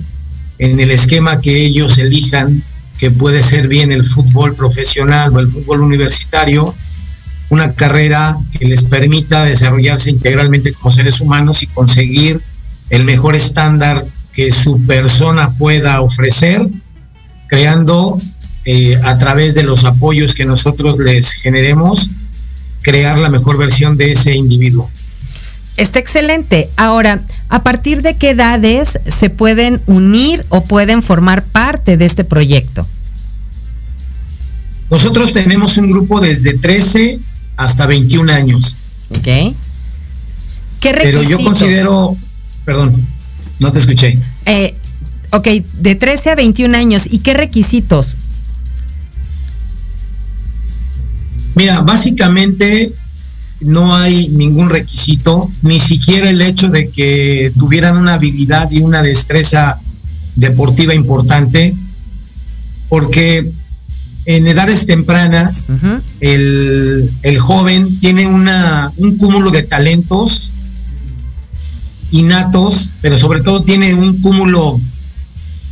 en 0.57 0.79
el 0.79 0.91
esquema 0.91 1.39
que 1.39 1.65
ellos 1.65 1.97
elijan, 1.97 2.61
que 2.97 3.11
puede 3.11 3.43
ser 3.43 3.67
bien 3.67 3.91
el 3.91 4.05
fútbol 4.05 4.55
profesional 4.55 5.33
o 5.33 5.39
el 5.39 5.49
fútbol 5.49 5.81
universitario, 5.81 6.75
una 7.49 7.73
carrera 7.73 8.37
que 8.57 8.65
les 8.65 8.83
permita 8.83 9.45
desarrollarse 9.45 10.09
integralmente 10.09 10.73
como 10.73 10.91
seres 10.91 11.21
humanos 11.21 11.63
y 11.63 11.67
conseguir 11.67 12.41
el 12.89 13.03
mejor 13.03 13.35
estándar 13.35 14.05
que 14.33 14.51
su 14.51 14.85
persona 14.85 15.49
pueda 15.51 16.01
ofrecer, 16.01 16.67
creando 17.47 18.17
eh, 18.65 18.97
a 19.03 19.17
través 19.17 19.53
de 19.53 19.63
los 19.63 19.83
apoyos 19.83 20.33
que 20.33 20.45
nosotros 20.45 20.97
les 20.99 21.33
generemos, 21.33 22.09
crear 22.81 23.17
la 23.17 23.29
mejor 23.29 23.57
versión 23.57 23.97
de 23.97 24.11
ese 24.11 24.33
individuo. 24.35 24.89
Está 25.77 25.99
excelente. 25.99 26.69
Ahora, 26.75 27.21
¿a 27.47 27.63
partir 27.63 28.01
de 28.01 28.15
qué 28.15 28.31
edades 28.31 28.99
se 29.07 29.29
pueden 29.29 29.81
unir 29.85 30.45
o 30.49 30.61
pueden 30.63 31.01
formar 31.01 31.43
parte 31.43 31.95
de 31.95 32.05
este 32.05 32.25
proyecto? 32.25 32.85
Nosotros 34.89 35.33
tenemos 35.33 35.77
un 35.77 35.91
grupo 35.91 36.19
desde 36.19 36.57
13 36.57 37.19
hasta 37.57 37.85
21 37.85 38.31
años. 38.33 38.75
Ok. 39.11 39.55
¿Qué 40.81 40.91
requisitos? 40.91 41.21
Pero 41.21 41.23
yo 41.23 41.43
considero, 41.43 42.17
perdón, 42.69 42.93
no 43.59 43.71
te 43.71 43.79
escuché. 43.79 44.15
Eh, 44.45 44.75
ok, 45.31 45.47
de 45.79 45.95
13 45.95 46.29
a 46.29 46.35
21 46.35 46.77
años. 46.77 47.07
¿Y 47.09 47.17
qué 47.17 47.33
requisitos? 47.33 48.15
Mira, 51.55 51.81
básicamente 51.81 52.93
no 53.61 53.95
hay 53.95 54.29
ningún 54.29 54.69
requisito, 54.69 55.49
ni 55.63 55.79
siquiera 55.79 56.29
el 56.29 56.43
hecho 56.43 56.69
de 56.69 56.89
que 56.89 57.51
tuvieran 57.57 57.97
una 57.97 58.13
habilidad 58.13 58.69
y 58.69 58.81
una 58.81 59.01
destreza 59.01 59.79
deportiva 60.35 60.93
importante, 60.93 61.73
porque 62.87 63.51
en 64.25 64.45
edades 64.45 64.85
tempranas 64.85 65.73
el, 66.19 67.09
joven 67.39 67.99
tiene 67.99 68.27
una, 68.27 68.91
un 68.97 69.17
cúmulo 69.17 69.49
de 69.49 69.63
talentos 69.63 70.51
innatos, 72.11 72.93
pero 73.01 73.17
sobre 73.17 73.41
todo 73.41 73.63
tiene 73.63 73.93
un 73.93 74.21
cúmulo 74.21 74.79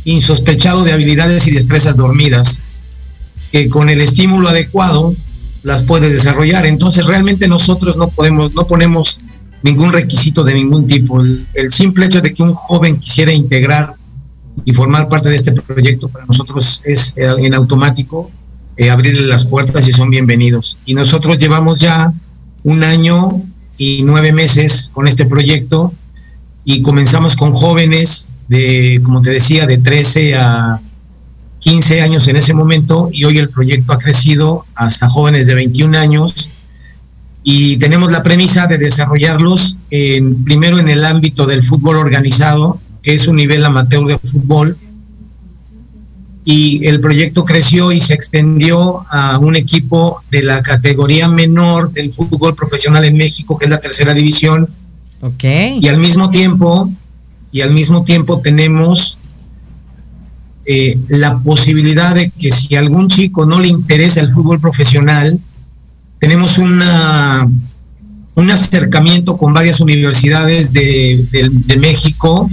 insospechado 0.04 0.84
de 0.84 0.92
habilidades 0.92 1.46
y 1.46 1.50
destrezas 1.50 1.96
dormidas, 1.96 2.60
que 3.52 3.68
con 3.68 3.88
el 3.88 4.00
estímulo 4.00 4.48
adecuado 4.48 5.14
las 5.62 5.82
puede 5.82 6.10
desarrollar. 6.10 6.66
Entonces 6.66 7.06
realmente 7.06 7.48
nosotros 7.48 7.96
no 7.96 8.08
podemos, 8.08 8.54
no 8.54 8.66
ponemos 8.66 9.20
ningún 9.62 9.92
requisito 9.92 10.44
de 10.44 10.54
ningún 10.54 10.86
tipo. 10.86 11.20
El, 11.54 11.70
simple 11.70 12.06
hecho 12.06 12.20
de 12.20 12.32
que 12.32 12.42
un 12.42 12.54
joven 12.54 12.98
quisiera 12.98 13.32
integrar 13.32 13.94
y 14.64 14.72
formar 14.72 15.08
parte 15.08 15.28
de 15.28 15.36
este 15.36 15.52
proyecto 15.52 16.08
para 16.08 16.26
nosotros 16.26 16.82
es 16.84 17.14
eh, 17.16 17.26
en 17.38 17.54
automático 17.54 18.30
eh, 18.76 18.90
abrirle 18.90 19.26
las 19.26 19.46
puertas 19.46 19.88
y 19.88 19.92
son 19.92 20.10
bienvenidos. 20.10 20.78
Y 20.86 20.94
nosotros 20.94 21.38
llevamos 21.38 21.80
ya 21.80 22.12
un 22.64 22.84
año 22.84 23.42
y 23.76 24.02
nueve 24.04 24.32
meses 24.32 24.90
con 24.92 25.06
este 25.06 25.26
proyecto 25.26 25.92
y 26.70 26.82
comenzamos 26.82 27.34
con 27.34 27.54
jóvenes 27.54 28.34
de, 28.46 29.00
como 29.02 29.22
te 29.22 29.30
decía, 29.30 29.66
de 29.66 29.78
13 29.78 30.34
a 30.34 30.78
15 31.60 32.02
años 32.02 32.28
en 32.28 32.36
ese 32.36 32.52
momento 32.52 33.08
y 33.10 33.24
hoy 33.24 33.38
el 33.38 33.48
proyecto 33.48 33.94
ha 33.94 33.98
crecido 33.98 34.66
hasta 34.74 35.08
jóvenes 35.08 35.46
de 35.46 35.54
21 35.54 35.96
años 35.96 36.50
y 37.42 37.78
tenemos 37.78 38.12
la 38.12 38.22
premisa 38.22 38.66
de 38.66 38.76
desarrollarlos 38.76 39.78
en, 39.88 40.44
primero 40.44 40.78
en 40.78 40.90
el 40.90 41.06
ámbito 41.06 41.46
del 41.46 41.64
fútbol 41.64 41.96
organizado, 41.96 42.78
que 43.00 43.14
es 43.14 43.26
un 43.28 43.36
nivel 43.36 43.64
amateur 43.64 44.04
de 44.04 44.18
fútbol, 44.18 44.76
y 46.44 46.86
el 46.86 47.00
proyecto 47.00 47.46
creció 47.46 47.92
y 47.92 48.00
se 48.02 48.12
extendió 48.12 49.06
a 49.08 49.38
un 49.38 49.56
equipo 49.56 50.22
de 50.30 50.42
la 50.42 50.60
categoría 50.60 51.30
menor 51.30 51.90
del 51.92 52.12
fútbol 52.12 52.54
profesional 52.54 53.06
en 53.06 53.16
México, 53.16 53.56
que 53.56 53.64
es 53.64 53.70
la 53.70 53.80
tercera 53.80 54.12
división. 54.12 54.68
Okay. 55.20 55.78
Y 55.80 55.88
al 55.88 55.98
mismo 55.98 56.30
tiempo, 56.30 56.90
y 57.50 57.62
al 57.62 57.72
mismo 57.72 58.04
tiempo 58.04 58.40
tenemos 58.40 59.18
eh, 60.70 60.98
la 61.08 61.38
posibilidad 61.38 62.14
de 62.14 62.30
que 62.30 62.50
si 62.50 62.76
algún 62.76 63.08
chico 63.08 63.46
no 63.46 63.58
le 63.58 63.68
interesa 63.68 64.20
el 64.20 64.32
fútbol 64.32 64.60
profesional, 64.60 65.40
tenemos 66.18 66.58
una, 66.58 67.48
un 68.34 68.50
acercamiento 68.50 69.38
con 69.38 69.54
varias 69.54 69.80
universidades 69.80 70.72
de, 70.72 71.50
México 71.80 72.50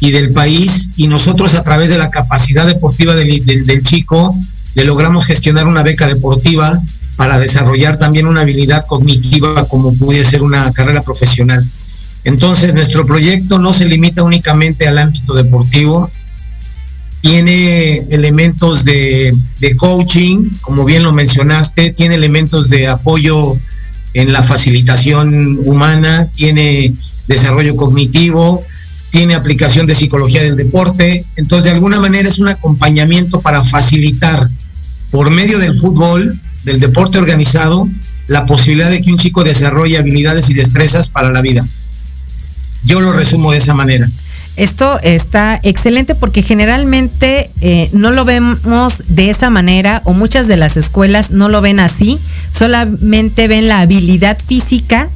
y 0.00 0.10
del 0.10 0.32
país 0.32 0.90
y 0.96 1.06
nosotros 1.06 1.54
a 1.54 1.64
través 1.64 1.88
de 1.88 1.98
la 1.98 2.10
capacidad 2.10 2.66
deportiva 2.66 3.14
del, 3.16 3.44
del, 3.44 3.82
chico 3.82 4.36
le 4.74 4.84
logramos 4.84 5.24
gestionar 5.24 5.66
una 5.66 5.82
beca 5.82 6.06
deportiva 6.06 6.80
para 7.16 7.38
desarrollar 7.38 7.98
también 7.98 8.26
una 8.26 8.42
habilidad 8.42 8.84
cognitiva 8.86 9.66
como 9.68 9.94
puede 9.94 10.24
ser 10.24 10.42
una 10.42 10.70
carrera 10.72 11.02
profesional. 11.02 11.66
Entonces 12.28 12.74
nuestro 12.74 13.06
proyecto 13.06 13.58
no 13.58 13.72
se 13.72 13.86
limita 13.86 14.22
únicamente 14.22 14.86
al 14.86 14.98
ámbito 14.98 15.32
deportivo, 15.32 16.10
tiene 17.22 18.02
elementos 18.10 18.84
de, 18.84 19.34
coaching, 19.78 20.50
como 20.60 20.84
bien 20.84 21.04
lo 21.04 21.12
mencionaste, 21.14 21.90
tiene 21.94 22.16
elementos 22.16 22.68
de 22.68 22.86
apoyo 22.86 23.56
en 24.12 24.34
la 24.34 24.42
facilitación 24.42 25.58
humana, 25.64 26.30
tiene 26.32 26.92
desarrollo 27.28 27.76
cognitivo, 27.76 28.60
tiene 29.10 29.34
aplicación 29.34 29.86
de 29.86 29.94
psicología 29.94 30.42
del 30.42 30.56
deporte. 30.56 31.24
Entonces, 31.36 31.64
de 31.64 31.70
alguna 31.70 31.98
manera 31.98 32.28
es 32.28 32.38
un 32.38 32.48
acompañamiento 32.48 33.40
para 33.40 33.64
facilitar 33.64 34.50
por 35.10 35.30
medio 35.30 35.58
del 35.58 35.74
fútbol, 35.80 36.38
del 36.64 36.78
deporte 36.78 37.16
organizado, 37.16 37.88
la 38.26 38.44
posibilidad 38.44 38.90
de 38.90 39.00
que 39.00 39.10
un 39.10 39.16
chico 39.16 39.44
desarrolle 39.44 39.96
habilidades 39.96 40.50
y 40.50 40.54
destrezas 40.54 41.08
para 41.08 41.32
la 41.32 41.40
vida. 41.40 41.64
Yo 42.84 43.00
lo 43.00 43.12
resumo 43.12 43.52
de 43.52 43.58
esa 43.58 43.74
manera. 43.74 44.08
Esto 44.58 44.98
está 45.04 45.60
excelente 45.62 46.16
porque 46.16 46.42
generalmente 46.42 47.48
eh, 47.60 47.88
no 47.92 48.10
lo 48.10 48.24
vemos 48.24 48.58
de 49.06 49.30
esa 49.30 49.50
manera 49.50 50.02
o 50.04 50.14
muchas 50.14 50.48
de 50.48 50.56
las 50.56 50.76
escuelas 50.76 51.30
no 51.30 51.48
lo 51.48 51.60
ven 51.60 51.78
así, 51.78 52.18
solamente 52.50 53.46
ven 53.46 53.68
la 53.68 53.78
habilidad 53.78 54.36
física 54.44 55.08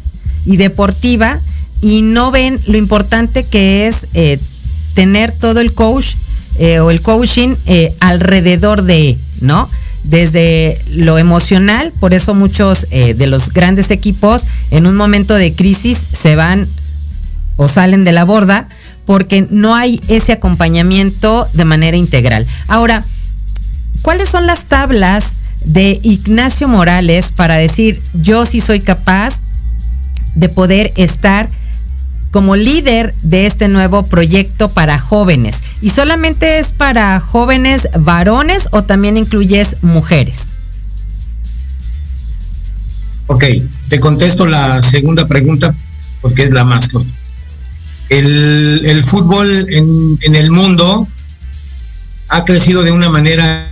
y 0.47 0.59
deportiva 0.59 1.41
y 1.81 2.03
no 2.03 2.31
ven 2.31 2.57
lo 2.69 2.77
importante 2.79 3.43
que 3.43 3.89
es 3.89 4.07
eh, 4.15 4.39
tener 4.95 5.33
todo 5.33 5.59
el 5.59 5.75
coach 5.75 6.15
eh, 6.61 6.79
o 6.79 6.93
el 6.93 7.01
coaching 7.01 7.57
alrededor 7.99 8.83
de, 8.85 9.19
¿no? 9.41 9.69
Desde 10.05 10.81
lo 10.93 11.19
emocional, 11.19 11.93
por 11.99 12.15
eso 12.15 12.35
muchos 12.35 12.87
de 12.91 13.27
los 13.27 13.53
grandes 13.53 13.91
equipos 13.91 14.47
en 14.71 14.87
un 14.87 14.95
momento 14.95 15.35
de 15.35 15.53
crisis 15.53 15.99
se 16.13 16.37
van 16.37 16.69
o 17.57 17.69
salen 17.69 18.05
de 18.05 18.13
la 18.13 18.25
borda 18.25 18.69
porque 19.05 19.47
no 19.51 19.75
hay 19.75 20.01
ese 20.09 20.33
acompañamiento 20.33 21.49
de 21.55 21.65
manera 21.65 21.97
integral. 21.97 22.47
Ahora, 22.69 23.03
¿cuáles 24.03 24.29
son 24.29 24.47
las 24.47 24.65
tablas 24.65 25.35
de 25.65 26.01
Ignacio 26.03 26.69
Morales 26.69 27.33
para 27.33 27.57
decir 27.57 28.01
yo 28.15 28.47
sí 28.47 28.61
soy 28.61 28.81
capaz 28.81 29.41
de 30.35 30.49
poder 30.49 30.93
estar 30.97 31.49
como 32.31 32.57
líder 32.57 33.15
de 33.23 33.47
este 33.47 33.69
nuevo 33.69 34.05
proyecto 34.05 34.69
para 34.69 34.99
jóvenes? 34.99 35.63
¿Y 35.81 35.91
solamente 35.91 36.59
es 36.59 36.73
para 36.73 37.19
jóvenes 37.21 37.89
varones 37.99 38.69
o 38.73 38.83
también 38.85 39.17
incluyes 39.17 39.83
mujeres? 39.83 40.49
Ok, 43.27 43.45
te 43.89 44.01
contesto 44.01 44.47
la 44.47 44.83
segunda 44.83 45.27
pregunta 45.27 45.75
porque 46.21 46.45
es 46.45 46.51
la 46.51 46.65
más 46.65 46.89
corta 46.89 47.22
el, 48.09 49.05
fútbol 49.05 49.49
en, 49.71 50.19
en 50.23 50.35
el 50.35 50.51
mundo 50.51 51.09
ha 52.29 52.45
crecido 52.45 52.83
de 52.83 52.93
una 52.93 53.09
manera 53.09 53.72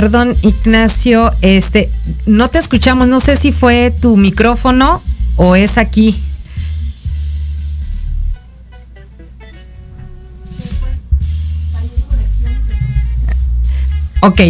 Perdón, 0.00 0.34
Ignacio, 0.40 1.30
este, 1.42 1.90
no 2.24 2.48
te 2.48 2.56
escuchamos, 2.58 3.06
no 3.06 3.20
sé 3.20 3.36
si 3.36 3.52
fue 3.52 3.90
tu 3.90 4.16
micrófono 4.16 4.98
o 5.36 5.56
es 5.56 5.76
aquí. 5.76 6.18
Ok, 14.22 14.40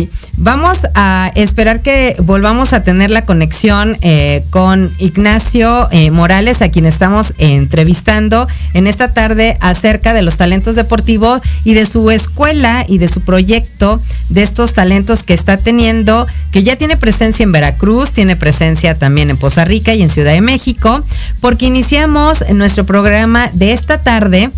Vamos 0.43 0.87
a 0.95 1.31
esperar 1.35 1.83
que 1.83 2.17
volvamos 2.19 2.73
a 2.73 2.83
tener 2.83 3.11
la 3.11 3.27
conexión 3.27 3.95
eh, 4.01 4.43
con 4.49 4.91
Ignacio 4.99 5.87
eh, 5.91 6.11
Morales, 6.11 6.63
a 6.63 6.71
quien 6.71 6.87
estamos 6.87 7.35
entrevistando 7.37 8.49
en 8.73 8.87
esta 8.87 9.13
tarde 9.13 9.59
acerca 9.61 10.15
de 10.15 10.23
los 10.23 10.39
talentos 10.39 10.77
deportivos 10.77 11.43
y 11.63 11.75
de 11.75 11.85
su 11.85 12.11
escuela 12.11 12.87
y 12.89 12.97
de 12.97 13.09
su 13.09 13.21
proyecto 13.21 14.01
de 14.31 14.41
estos 14.41 14.73
talentos 14.73 15.25
que 15.25 15.35
está 15.35 15.59
teniendo, 15.59 16.27
que 16.53 16.63
ya 16.63 16.77
tiene 16.77 16.97
presencia 16.97 17.43
en 17.43 17.53
Veracruz, 17.53 18.13
tiene 18.13 18.35
presencia 18.35 18.95
también 18.95 19.29
en 19.29 19.37
Poza 19.37 19.67
Rica 19.67 19.93
y 19.93 20.01
en 20.01 20.09
Ciudad 20.09 20.33
de 20.33 20.41
México, 20.41 21.05
porque 21.43 21.67
iniciamos 21.67 22.47
nuestro 22.55 22.87
programa 22.87 23.51
de 23.53 23.75
esta 23.75 23.99
tarde 23.99 24.49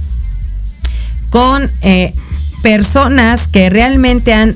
con 1.31 1.69
eh, 1.81 2.15
personas 2.63 3.49
que 3.49 3.69
realmente 3.69 4.33
han 4.33 4.55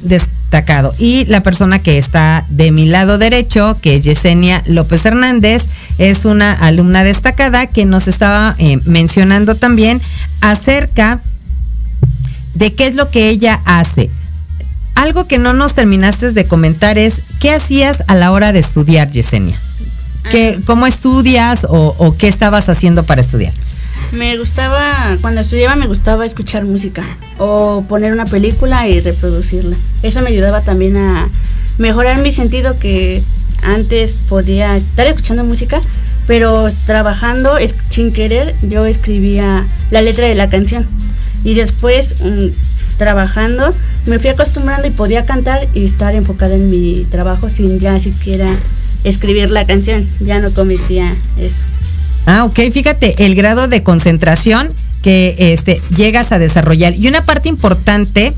Y 0.98 1.24
la 1.26 1.42
persona 1.42 1.80
que 1.80 1.98
está 1.98 2.44
de 2.48 2.70
mi 2.70 2.86
lado 2.86 3.18
derecho, 3.18 3.76
que 3.80 3.96
es 3.96 4.02
Yesenia 4.02 4.62
López 4.66 5.04
Hernández, 5.04 5.66
es 5.98 6.24
una 6.24 6.52
alumna 6.52 7.04
destacada 7.04 7.66
que 7.66 7.84
nos 7.84 8.08
estaba 8.08 8.54
eh, 8.58 8.78
mencionando 8.84 9.54
también 9.54 10.00
acerca 10.40 11.20
de 12.54 12.74
qué 12.74 12.86
es 12.86 12.94
lo 12.94 13.10
que 13.10 13.28
ella 13.28 13.60
hace. 13.64 14.10
Algo 14.94 15.26
que 15.26 15.38
no 15.38 15.52
nos 15.52 15.74
terminaste 15.74 16.32
de 16.32 16.46
comentar 16.46 16.96
es, 16.96 17.22
¿qué 17.40 17.50
hacías 17.50 18.04
a 18.06 18.14
la 18.14 18.32
hora 18.32 18.52
de 18.52 18.60
estudiar, 18.60 19.10
Yesenia? 19.10 19.58
¿Qué, 20.30 20.58
¿Cómo 20.64 20.86
estudias 20.86 21.66
o, 21.68 21.94
o 21.98 22.16
qué 22.16 22.28
estabas 22.28 22.68
haciendo 22.68 23.04
para 23.04 23.20
estudiar? 23.20 23.52
Me 24.16 24.38
gustaba, 24.38 24.94
cuando 25.20 25.42
estudiaba 25.42 25.76
me 25.76 25.86
gustaba 25.86 26.24
escuchar 26.24 26.64
música 26.64 27.04
o 27.36 27.84
poner 27.86 28.14
una 28.14 28.24
película 28.24 28.88
y 28.88 28.98
reproducirla. 28.98 29.76
Eso 30.02 30.22
me 30.22 30.28
ayudaba 30.28 30.62
también 30.62 30.96
a 30.96 31.28
mejorar 31.76 32.22
mi 32.22 32.32
sentido 32.32 32.78
que 32.78 33.22
antes 33.62 34.24
podía 34.30 34.74
estar 34.74 35.06
escuchando 35.06 35.44
música, 35.44 35.82
pero 36.26 36.66
trabajando 36.86 37.58
sin 37.90 38.10
querer 38.10 38.54
yo 38.62 38.86
escribía 38.86 39.66
la 39.90 40.00
letra 40.00 40.26
de 40.26 40.34
la 40.34 40.48
canción. 40.48 40.88
Y 41.44 41.52
después 41.52 42.22
mm, 42.22 42.96
trabajando 42.96 43.70
me 44.06 44.18
fui 44.18 44.30
acostumbrando 44.30 44.86
y 44.86 44.92
podía 44.92 45.26
cantar 45.26 45.68
y 45.74 45.84
estar 45.84 46.14
enfocada 46.14 46.54
en 46.54 46.70
mi 46.70 47.04
trabajo 47.10 47.50
sin 47.50 47.78
ya 47.80 48.00
siquiera 48.00 48.48
escribir 49.04 49.50
la 49.50 49.66
canción. 49.66 50.08
Ya 50.20 50.38
no 50.38 50.50
cometía 50.52 51.14
eso. 51.38 51.75
Ah, 52.26 52.44
ok, 52.44 52.58
fíjate, 52.72 53.24
el 53.24 53.34
grado 53.36 53.68
de 53.68 53.82
concentración 53.82 54.68
que 55.02 55.36
este, 55.38 55.80
llegas 55.96 56.32
a 56.32 56.38
desarrollar. 56.38 56.94
Y 56.94 57.06
una 57.06 57.22
parte 57.22 57.48
importante 57.48 58.32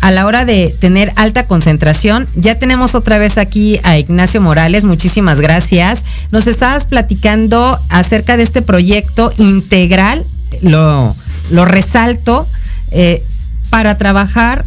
a 0.00 0.10
la 0.12 0.26
hora 0.26 0.44
de 0.44 0.72
tener 0.80 1.12
alta 1.16 1.46
concentración, 1.46 2.28
ya 2.36 2.54
tenemos 2.56 2.94
otra 2.94 3.18
vez 3.18 3.38
aquí 3.38 3.80
a 3.82 3.98
Ignacio 3.98 4.40
Morales, 4.40 4.84
muchísimas 4.84 5.40
gracias. 5.40 6.04
Nos 6.30 6.46
estabas 6.46 6.86
platicando 6.86 7.78
acerca 7.88 8.36
de 8.36 8.44
este 8.44 8.62
proyecto 8.62 9.32
integral, 9.38 10.24
lo, 10.62 11.14
lo 11.50 11.64
resalto, 11.64 12.46
eh, 12.92 13.24
para 13.70 13.96
trabajar 13.98 14.64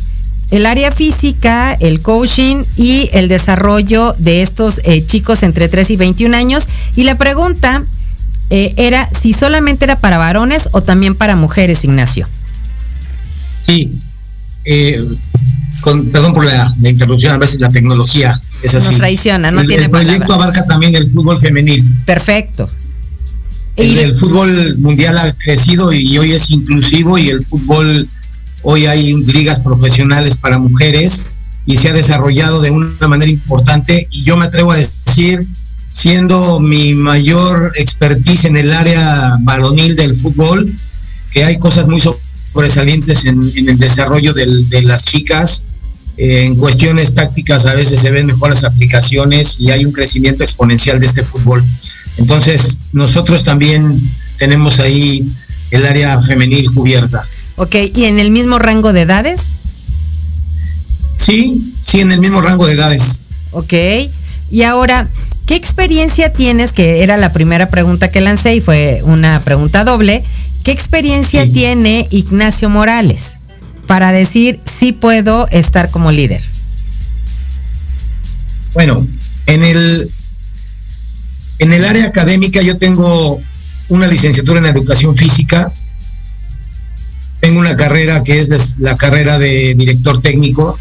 el 0.52 0.66
área 0.66 0.92
física, 0.92 1.74
el 1.80 2.02
coaching 2.02 2.64
y 2.76 3.10
el 3.14 3.28
desarrollo 3.28 4.14
de 4.18 4.42
estos 4.42 4.82
eh, 4.84 5.06
chicos 5.06 5.44
entre 5.44 5.70
3 5.70 5.92
y 5.92 5.96
21 5.96 6.36
años. 6.36 6.68
Y 6.96 7.04
la 7.04 7.16
pregunta 7.16 7.84
eh, 8.50 8.74
era 8.78 9.10
si 9.10 9.34
solamente 9.34 9.86
era 9.86 10.00
para 10.00 10.18
varones 10.18 10.70
o 10.72 10.82
también 10.82 11.16
para 11.16 11.36
mujeres, 11.36 11.84
Ignacio. 11.84 12.28
Sí, 13.66 13.92
eh, 14.66 15.04
con, 15.82 16.08
perdón 16.08 16.34
por 16.34 16.46
la, 16.46 16.72
interrupción, 16.84 17.34
a 17.34 17.38
veces 17.38 17.60
la 17.60 17.70
tecnología 17.70 18.40
es 18.62 18.76
así. 18.76 18.90
Nos 18.90 18.98
traiciona, 18.98 19.52
no 19.52 19.62
el, 19.62 19.68
tiene 19.68 19.84
El 19.84 19.90
proyecto 19.90 20.34
abarca 20.34 20.66
también 20.66 20.96
el 20.96 21.12
fútbol 21.12 21.40
femenil. 21.40 21.84
Perfecto. 22.06 22.70
El, 23.76 23.98
el, 23.98 24.16
fútbol 24.16 24.78
mundial 24.78 25.18
ha 25.18 25.34
crecido 25.34 25.92
y 25.92 26.18
hoy 26.18 26.32
es 26.32 26.50
inclusivo 26.50 27.18
y 27.18 27.30
el 27.30 27.44
fútbol, 27.44 28.08
hoy 28.62 28.86
hay 28.86 29.14
ligas 29.24 29.60
profesionales 29.60 30.38
para 30.38 30.60
mujeres 30.60 31.28
y 31.66 31.78
se 31.78 31.90
ha 31.90 31.94
desarrollado 31.94 32.62
de 32.62 32.72
una 32.72 33.08
manera 33.08 33.30
importante 33.30 34.08
y 34.12 34.24
yo 34.24 34.38
me 34.38 34.46
atrevo 34.46 34.72
a 34.72 34.78
decir 34.78 35.46
siendo 35.96 36.60
mi 36.60 36.94
mayor 36.94 37.72
expertise 37.76 38.44
en 38.46 38.58
el 38.58 38.74
área 38.74 39.38
varonil 39.44 39.96
del 39.96 40.14
fútbol, 40.14 40.70
que 41.32 41.46
hay 41.46 41.58
cosas 41.58 41.88
muy 41.88 42.02
sobresalientes 42.02 43.24
en, 43.24 43.50
en 43.56 43.70
el 43.70 43.78
desarrollo 43.78 44.34
del, 44.34 44.70
de 44.70 44.82
las 44.82 45.06
chicas. 45.06 45.64
Eh, 46.18 46.48
en 46.48 46.56
cuestiones 46.56 47.14
tácticas 47.14 47.66
a 47.66 47.76
veces 47.76 48.02
se 48.02 48.12
ven 48.12 48.26
mejores 48.26 48.66
aplicaciones 48.66 49.56
y 49.60 49.72
hay 49.72 49.86
un 49.86 49.94
crecimiento 49.94 50.44
exponencial 50.44 51.00
de 51.00 51.06
este 51.06 51.24
fútbol. 51.24 51.64
Entonces, 52.18 52.78
nosotros 52.92 53.46
también 53.46 54.02
tenemos 54.38 54.80
ahí 54.80 55.26
el 55.72 55.86
área 55.86 56.22
femenil 56.22 56.72
cubierta. 56.72 57.26
Ok, 57.56 57.76
¿y 57.96 58.04
en 58.04 58.20
el 58.20 58.32
mismo 58.32 58.60
rango 58.60 58.92
de 58.92 59.04
edades? 59.04 59.40
Sí, 61.16 61.74
sí, 61.82 62.02
en 62.02 62.12
el 62.12 62.20
mismo 62.20 62.42
rango 62.42 62.68
de 62.68 62.74
edades. 62.74 63.22
Ok, 63.52 63.74
y 64.52 64.64
ahora, 64.64 65.08
¿Qué 65.46 65.56
experiencia 65.56 66.34
tienes? 66.34 66.74
Que 66.74 67.04
era 67.04 67.18
la 67.18 67.32
primera 67.32 67.70
pregunta 67.70 68.10
que 68.10 68.20
lancé 68.20 68.56
y 68.56 68.62
fue 68.62 69.02
una 69.04 69.40
pregunta 69.40 69.84
doble. 69.84 70.24
¿Qué 70.64 70.72
experiencia 70.72 71.44
sí. 71.44 71.52
tiene 71.52 72.08
Ignacio 72.10 72.70
Morales 72.70 73.38
para 73.86 74.12
decir 74.12 74.60
si 74.66 74.92
puedo 74.92 75.48
estar 75.50 75.92
como 75.92 76.12
líder? 76.12 76.42
Bueno, 78.74 79.08
en 79.46 79.64
el 79.64 80.10
en 81.60 81.74
el 81.74 81.86
área 81.86 82.08
académica 82.08 82.62
yo 82.62 82.78
tengo 82.78 83.40
una 83.90 84.08
licenciatura 84.08 84.60
en 84.60 84.66
educación 84.66 85.16
física. 85.16 85.72
Tengo 87.40 87.60
una 87.60 87.78
carrera 87.78 88.24
que 88.24 88.40
es 88.40 88.80
la 88.80 88.98
carrera 88.98 89.38
de 89.38 89.76
director 89.76 90.20
técnico 90.24 90.80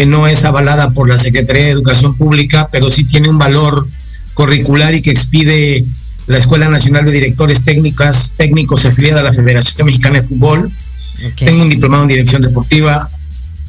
que 0.00 0.06
no 0.06 0.26
es 0.26 0.46
avalada 0.46 0.92
por 0.92 1.10
la 1.10 1.18
Secretaría 1.18 1.64
de 1.64 1.72
Educación 1.72 2.14
Pública, 2.14 2.70
pero 2.72 2.90
sí 2.90 3.04
tiene 3.04 3.28
un 3.28 3.36
valor 3.36 3.86
curricular 4.32 4.94
y 4.94 5.02
que 5.02 5.10
expide 5.10 5.84
la 6.26 6.38
Escuela 6.38 6.70
Nacional 6.70 7.04
de 7.04 7.12
Directores 7.12 7.60
Técnicas, 7.60 8.32
Técnicos 8.34 8.86
afiliada 8.86 9.20
a 9.20 9.24
la 9.24 9.34
Federación 9.34 9.84
Mexicana 9.84 10.22
de 10.22 10.26
Fútbol. 10.26 10.72
Okay. 11.32 11.48
Tengo 11.48 11.64
un 11.64 11.68
diplomado 11.68 12.04
en 12.04 12.08
dirección 12.08 12.40
deportiva, 12.40 13.10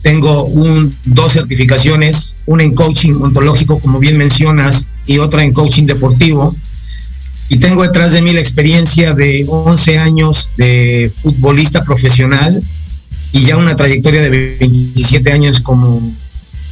tengo 0.04 0.46
un, 0.46 0.96
dos 1.04 1.34
certificaciones, 1.34 2.38
una 2.46 2.64
en 2.64 2.76
coaching 2.76 3.12
ontológico, 3.22 3.82
como 3.82 4.00
bien 4.00 4.18
mencionas, 4.18 4.88
y 5.06 5.18
otra 5.18 5.44
en 5.44 5.52
coaching 5.52 5.84
deportivo. 5.84 6.56
Y 7.50 7.58
tengo 7.58 7.84
detrás 7.84 8.14
de 8.14 8.22
mí 8.22 8.32
la 8.32 8.40
experiencia 8.40 9.14
de 9.14 9.46
11 9.50 10.00
años 10.00 10.52
de 10.56 11.12
futbolista 11.14 11.84
profesional 11.84 12.64
y 13.34 13.42
ya 13.42 13.58
una 13.58 13.76
trayectoria 13.76 14.22
de 14.22 14.30
27 14.30 15.30
años 15.34 15.60
como, 15.60 16.02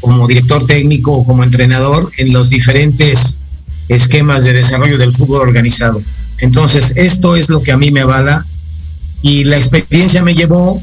como 0.01 0.27
director 0.27 0.65
técnico 0.65 1.13
o 1.13 1.25
como 1.25 1.43
entrenador 1.43 2.09
en 2.17 2.33
los 2.33 2.49
diferentes 2.49 3.37
esquemas 3.89 4.43
de 4.43 4.53
desarrollo 4.53 4.97
del 4.97 5.15
fútbol 5.15 5.41
organizado. 5.41 6.01
Entonces, 6.39 6.93
esto 6.95 7.35
es 7.35 7.49
lo 7.49 7.61
que 7.61 7.71
a 7.71 7.77
mí 7.77 7.91
me 7.91 8.01
avala 8.01 8.45
y 9.21 9.43
la 9.43 9.57
experiencia 9.57 10.23
me 10.23 10.33
llevó 10.33 10.81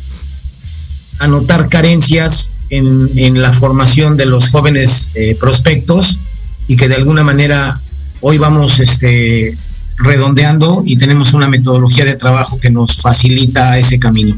a 1.21 1.29
notar 1.29 1.69
carencias 1.69 2.53
en, 2.69 3.41
la 3.41 3.53
formación 3.53 4.17
de 4.17 4.27
los 4.27 4.49
jóvenes 4.49 5.11
eh, 5.15 5.37
prospectos 5.39 6.21
y 6.69 6.77
que 6.77 6.89
de 6.89 6.97
alguna 6.97 7.23
manera 7.23 7.79
hoy 8.21 8.39
vamos 8.39 8.81
este, 8.81 9.57
redondeando 9.99 10.83
y 10.85 10.97
tenemos 10.97 11.33
una 11.33 11.49
metodología 11.49 12.05
de 12.05 12.17
trabajo 12.17 12.59
que 12.59 12.71
nos 12.71 12.97
facilita 12.97 13.79
ese 13.79 13.99
camino. 13.99 14.37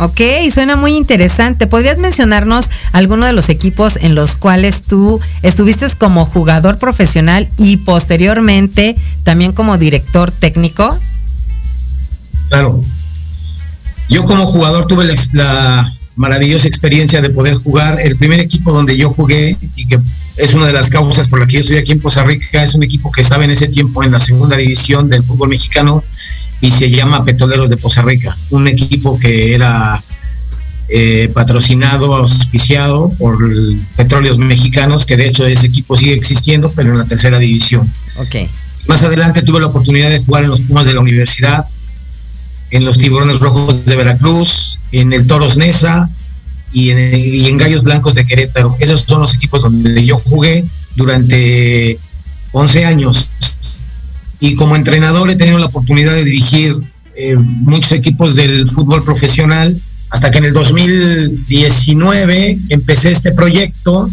Ok, 0.00 0.20
suena 0.52 0.76
muy 0.76 0.96
interesante. 0.96 1.66
¿Podrías 1.66 1.98
mencionarnos 1.98 2.70
alguno 2.92 3.26
de 3.26 3.32
los 3.32 3.48
equipos 3.48 3.96
en 3.96 4.14
los 4.14 4.36
cuales 4.36 4.82
tú 4.82 5.20
estuviste 5.42 5.86
como 5.98 6.24
jugador 6.24 6.78
profesional 6.78 7.48
y 7.58 7.78
posteriormente 7.78 8.96
también 9.24 9.52
como 9.52 9.76
director 9.76 10.30
técnico? 10.30 10.96
Claro. 12.48 12.80
Yo 14.08 14.24
como 14.24 14.44
jugador 14.44 14.86
tuve 14.86 15.04
la, 15.04 15.14
la 15.32 15.92
maravillosa 16.14 16.68
experiencia 16.68 17.20
de 17.20 17.30
poder 17.30 17.54
jugar. 17.54 18.00
El 18.00 18.16
primer 18.16 18.38
equipo 18.38 18.72
donde 18.72 18.96
yo 18.96 19.10
jugué 19.10 19.56
y 19.74 19.86
que 19.86 19.98
es 20.36 20.54
una 20.54 20.66
de 20.66 20.72
las 20.72 20.90
causas 20.90 21.26
por 21.26 21.40
las 21.40 21.48
que 21.48 21.54
yo 21.54 21.60
estoy 21.60 21.78
aquí 21.78 21.90
en 21.90 22.00
Poza 22.00 22.22
Rica, 22.22 22.62
es 22.62 22.74
un 22.74 22.84
equipo 22.84 23.10
que 23.10 23.22
estaba 23.22 23.44
en 23.44 23.50
ese 23.50 23.66
tiempo 23.66 24.04
en 24.04 24.12
la 24.12 24.20
segunda 24.20 24.56
división 24.56 25.08
del 25.08 25.24
fútbol 25.24 25.48
mexicano 25.48 26.04
y 26.60 26.70
se 26.70 26.90
llama 26.90 27.24
Petroleros 27.24 27.68
de 27.70 27.76
Poza 27.76 28.02
Rica, 28.02 28.36
un 28.50 28.68
equipo 28.68 29.18
que 29.18 29.54
era 29.54 30.00
eh, 30.88 31.30
patrocinado, 31.34 32.14
auspiciado 32.14 33.10
por 33.18 33.38
Petróleos 33.96 34.38
Mexicanos, 34.38 35.06
que 35.06 35.16
de 35.16 35.28
hecho 35.28 35.46
ese 35.46 35.66
equipo 35.66 35.96
sigue 35.96 36.14
existiendo, 36.14 36.72
pero 36.74 36.92
en 36.92 36.98
la 36.98 37.04
tercera 37.04 37.38
división. 37.38 37.90
Okay. 38.16 38.48
Más 38.86 39.02
adelante 39.02 39.42
tuve 39.42 39.60
la 39.60 39.66
oportunidad 39.66 40.10
de 40.10 40.24
jugar 40.24 40.44
en 40.44 40.50
los 40.50 40.60
Pumas 40.62 40.86
de 40.86 40.94
la 40.94 41.00
universidad, 41.00 41.64
en 42.70 42.84
los 42.84 42.98
Tiburones 42.98 43.38
Rojos 43.38 43.84
de 43.84 43.96
Veracruz, 43.96 44.78
en 44.92 45.12
el 45.12 45.26
Toros 45.26 45.56
Nesa, 45.56 46.10
y 46.72 46.90
en, 46.90 47.56
Gallos 47.56 47.82
Blancos 47.82 48.14
de 48.14 48.26
Querétaro. 48.26 48.76
Esos 48.78 49.02
son 49.02 49.20
los 49.20 49.34
equipos 49.34 49.62
donde 49.62 50.04
yo 50.04 50.18
jugué 50.18 50.64
durante 50.96 51.98
11 52.52 52.84
años. 52.84 53.28
Y 54.40 54.54
como 54.54 54.76
entrenador 54.76 55.30
he 55.30 55.36
tenido 55.36 55.58
la 55.58 55.66
oportunidad 55.66 56.12
de 56.12 56.24
dirigir 56.24 56.76
eh, 57.16 57.36
muchos 57.36 57.92
equipos 57.92 58.36
del 58.36 58.68
fútbol 58.68 59.02
profesional 59.02 59.76
hasta 60.10 60.30
que 60.30 60.38
en 60.38 60.44
el 60.44 60.54
2019 60.54 62.58
empecé 62.70 63.10
este 63.10 63.32
proyecto 63.32 64.08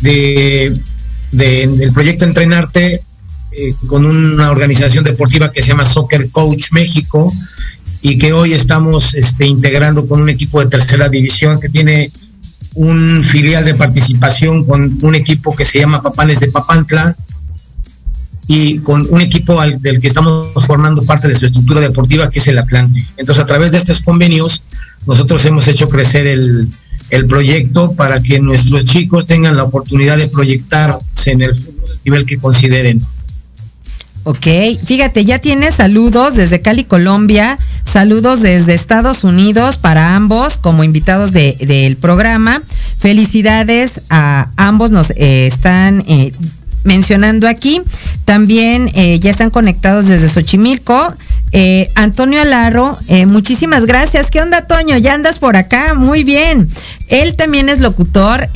de, 0.00 0.74
del 1.32 1.92
proyecto 1.92 2.24
Entrenarte 2.24 3.00
eh, 3.52 3.74
con 3.86 4.06
una 4.06 4.50
organización 4.50 5.04
deportiva 5.04 5.52
que 5.52 5.62
se 5.62 5.68
llama 5.68 5.84
Soccer 5.84 6.30
Coach 6.30 6.72
México 6.72 7.32
y 8.00 8.18
que 8.18 8.32
hoy 8.32 8.52
estamos 8.52 9.14
este, 9.14 9.46
integrando 9.46 10.06
con 10.06 10.22
un 10.22 10.28
equipo 10.28 10.60
de 10.60 10.66
tercera 10.66 11.08
división 11.08 11.60
que 11.60 11.68
tiene 11.68 12.10
un 12.74 13.24
filial 13.24 13.64
de 13.64 13.74
participación 13.74 14.64
con 14.64 14.98
un 15.02 15.14
equipo 15.14 15.54
que 15.54 15.64
se 15.64 15.80
llama 15.80 16.02
Papanes 16.02 16.40
de 16.40 16.48
Papantla 16.48 17.16
y 18.48 18.78
con 18.78 19.06
un 19.10 19.20
equipo 19.20 19.60
del 19.62 20.00
que 20.00 20.08
estamos 20.08 20.48
formando 20.66 21.02
parte 21.02 21.28
de 21.28 21.36
su 21.36 21.46
estructura 21.46 21.80
deportiva 21.80 22.30
que 22.30 22.40
es 22.40 22.46
el 22.48 22.58
Atlante. 22.58 23.06
Entonces 23.18 23.44
a 23.44 23.46
través 23.46 23.72
de 23.72 23.78
estos 23.78 24.00
convenios 24.00 24.62
nosotros 25.06 25.44
hemos 25.44 25.68
hecho 25.68 25.88
crecer 25.88 26.26
el, 26.26 26.68
el 27.10 27.26
proyecto 27.26 27.92
para 27.94 28.22
que 28.22 28.40
nuestros 28.40 28.84
chicos 28.86 29.26
tengan 29.26 29.54
la 29.54 29.64
oportunidad 29.64 30.16
de 30.16 30.28
proyectarse 30.28 31.30
en 31.30 31.42
el 31.42 31.54
nivel 32.04 32.24
que 32.24 32.38
consideren. 32.38 33.00
Ok, 34.24 34.46
fíjate, 34.84 35.24
ya 35.24 35.38
tiene 35.38 35.72
saludos 35.72 36.34
desde 36.34 36.60
Cali, 36.60 36.84
Colombia, 36.84 37.56
saludos 37.84 38.42
desde 38.42 38.74
Estados 38.74 39.24
Unidos 39.24 39.78
para 39.78 40.16
ambos 40.16 40.58
como 40.58 40.84
invitados 40.84 41.32
del 41.32 41.96
programa. 41.96 42.60
Felicidades 42.98 44.02
a 44.10 44.50
ambos, 44.56 44.90
nos 44.90 45.12
eh, 45.12 45.46
están 45.46 46.04
eh, 46.08 46.32
mencionando 46.88 47.46
aquí. 47.46 47.80
También 48.24 48.90
eh, 48.94 49.20
ya 49.20 49.30
están 49.30 49.50
conectados 49.50 50.08
desde 50.08 50.28
Xochimilco. 50.28 51.14
Antonio 51.94 52.42
Alarro, 52.42 52.96
muchísimas 53.26 53.86
gracias. 53.86 54.30
¿Qué 54.30 54.40
onda, 54.40 54.66
Toño? 54.66 54.98
¿Ya 54.98 55.14
andas 55.14 55.38
por 55.38 55.56
acá? 55.56 55.94
Muy 55.94 56.22
bien. 56.22 56.68
Él 57.08 57.36
también 57.36 57.68
es 57.70 57.80
locutor. 57.80 58.46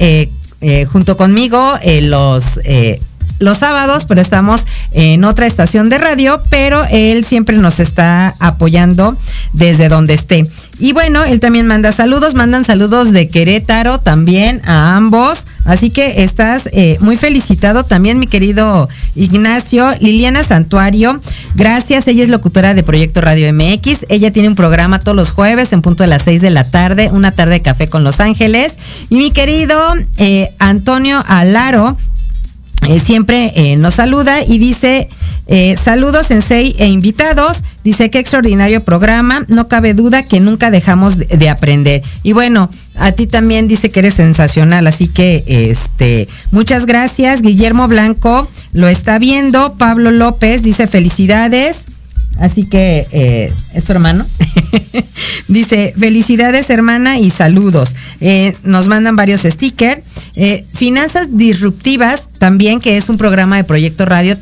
junto 0.93 1.17
conmigo, 1.17 1.73
los 2.03 2.61
los 3.43 3.59
sábados, 3.59 4.07
pero 4.07 4.21
estamos 4.21 4.67
en 4.93 5.25
otra 5.25 5.47
estación 5.47 5.89
de 5.89 5.99
radio, 5.99 6.39
pero 6.51 6.83
él 6.91 7.25
siempre 7.25 7.57
nos 7.57 7.81
está 7.81 8.35
apoyando 8.41 9.17
desde 9.53 9.89
donde 9.89 10.15
esté. 10.15 10.45
Y 10.79 10.93
bueno, 10.93 11.25
él 11.25 11.41
también 11.41 11.67
manda 11.67 11.93
saludos, 11.93 12.35
mandan 12.35 12.65
saludos 12.65 13.13
de 13.13 13.29
Querétaro 13.29 13.99
también 13.99 14.63
a 14.65 14.97
ambos. 14.97 15.47
Así 15.65 15.91
que 15.91 16.25
estás 16.25 16.69
eh, 16.73 16.97
muy 17.01 17.17
felicitado 17.17 17.85
también, 17.85 18.19
mi 18.19 18.27
querido 18.27 18.89
Ignacio. 19.15 19.87
Liliana 20.01 20.43
Santuario, 20.43 21.21
gracias. 21.55 22.09
Ella 22.09 22.25
es 22.25 22.29
locutora 22.29 22.75
de 22.75 22.83
Proyecto 22.83 23.21
Radio 23.21 23.53
MX. 23.53 24.07
Ella 24.09 24.33
tiene 24.33 24.49
un 24.49 24.57
programa 24.57 24.99
todos 24.99 25.17
los 25.17 25.31
jueves 25.31 25.73
en 25.73 25.83
punto 25.83 26.03
de 26.03 26.09
las 26.09 26.23
6 26.23 26.41
de 26.41 26.51
la 26.51 26.69
tarde, 26.69 27.11
una 27.13 27.31
tarde 27.31 27.55
de 27.55 27.63
café 27.63 27.89
con 27.89 28.05
Los 28.05 28.21
Ángeles. 28.21 28.79
Y 29.09 29.17
mi 29.17 29.31
querido 29.31 29.79
eh, 30.17 30.49
Antonio 30.59 31.23
Alaro, 31.27 31.97
eh, 32.89 32.99
siempre 32.99 33.53
eh, 33.55 33.77
nos 33.77 33.95
saluda 33.95 34.43
y 34.43 34.59
dice, 34.59 35.09
eh, 35.47 35.77
saludos 35.83 36.27
Sensei 36.27 36.75
e 36.79 36.87
invitados, 36.87 37.63
dice 37.85 38.11
qué 38.11 38.19
extraordinario 38.19 38.83
programa, 38.83 39.45
no 39.49 39.69
cabe 39.69 39.95
duda 39.95 40.27
que 40.27 40.41
nunca 40.41 40.71
dejamos 40.71 41.17
de, 41.17 41.49
aprender. 41.49 42.03
Y 42.25 42.33
bueno, 42.33 42.69
a 42.99 43.13
ti 43.13 43.27
también 43.27 43.69
dice 43.69 43.91
que 43.91 44.01
eres 44.01 44.15
sensacional, 44.15 44.87
así 44.87 45.07
que 45.07 45.45
este, 45.47 46.29
muchas 46.51 46.87
gracias. 46.87 47.43
Guillermo 47.43 47.87
Blanco 47.87 48.49
lo 48.73 48.89
está 48.89 49.19
viendo, 49.19 49.75
Pablo 49.75 50.11
López 50.11 50.63
dice 50.63 50.87
felicidades. 50.87 51.87
Así 52.39 52.65
que 52.65 53.07
eh, 53.13 53.53
es 53.75 53.85
tu 53.85 53.93
hermano. 53.93 54.27
Dice, 55.49 55.95
felicidades 55.99 56.71
hermana 56.71 57.19
y 57.19 57.31
saludos. 57.31 57.95
Eh, 58.21 58.57
nos 58.63 58.89
mandan 58.89 59.17
varios 59.17 59.43
stickers. 59.43 60.03
Eh, 60.35 60.65
Finanzas 60.75 61.29
Disruptivas 61.31 62.29
también, 62.39 62.81
que 62.81 62.97
es 62.97 63.09
un 63.09 63.19
programa 63.19 63.57
de 63.57 63.65
Proyecto 63.65 64.07
Radio, 64.07 64.37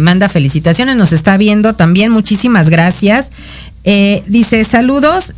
manda 0.00 0.28
felicitaciones. 0.28 0.96
Nos 0.96 1.12
está 1.12 1.36
viendo 1.36 1.74
también. 1.74 2.12
Muchísimas 2.12 2.70
gracias. 2.70 3.32
dice, 4.26 4.64
saludos. 4.64 5.34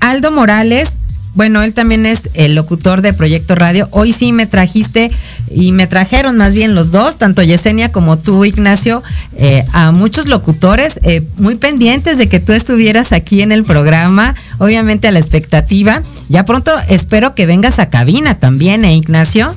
Aldo 0.00 0.30
Morales 0.32 1.00
bueno, 1.34 1.62
él 1.62 1.74
también 1.74 2.06
es 2.06 2.28
el 2.34 2.54
locutor 2.54 3.02
de 3.02 3.12
Proyecto 3.12 3.54
Radio. 3.54 3.88
Hoy 3.92 4.12
sí 4.12 4.32
me 4.32 4.46
trajiste 4.46 5.10
y 5.50 5.72
me 5.72 5.86
trajeron 5.86 6.36
más 6.36 6.54
bien 6.54 6.74
los 6.74 6.90
dos, 6.90 7.18
tanto 7.18 7.42
Yesenia 7.42 7.92
como 7.92 8.18
tú, 8.18 8.44
Ignacio, 8.44 9.02
eh, 9.36 9.64
a 9.72 9.92
muchos 9.92 10.26
locutores 10.26 10.98
eh, 11.02 11.22
muy 11.36 11.54
pendientes 11.54 12.18
de 12.18 12.28
que 12.28 12.40
tú 12.40 12.52
estuvieras 12.52 13.12
aquí 13.12 13.42
en 13.42 13.52
el 13.52 13.64
programa, 13.64 14.34
obviamente 14.58 15.08
a 15.08 15.12
la 15.12 15.18
expectativa. 15.18 16.02
Ya 16.28 16.44
pronto 16.44 16.72
espero 16.88 17.34
que 17.34 17.46
vengas 17.46 17.78
a 17.78 17.90
cabina 17.90 18.38
también, 18.38 18.84
¿eh, 18.84 18.94
Ignacio? 18.94 19.54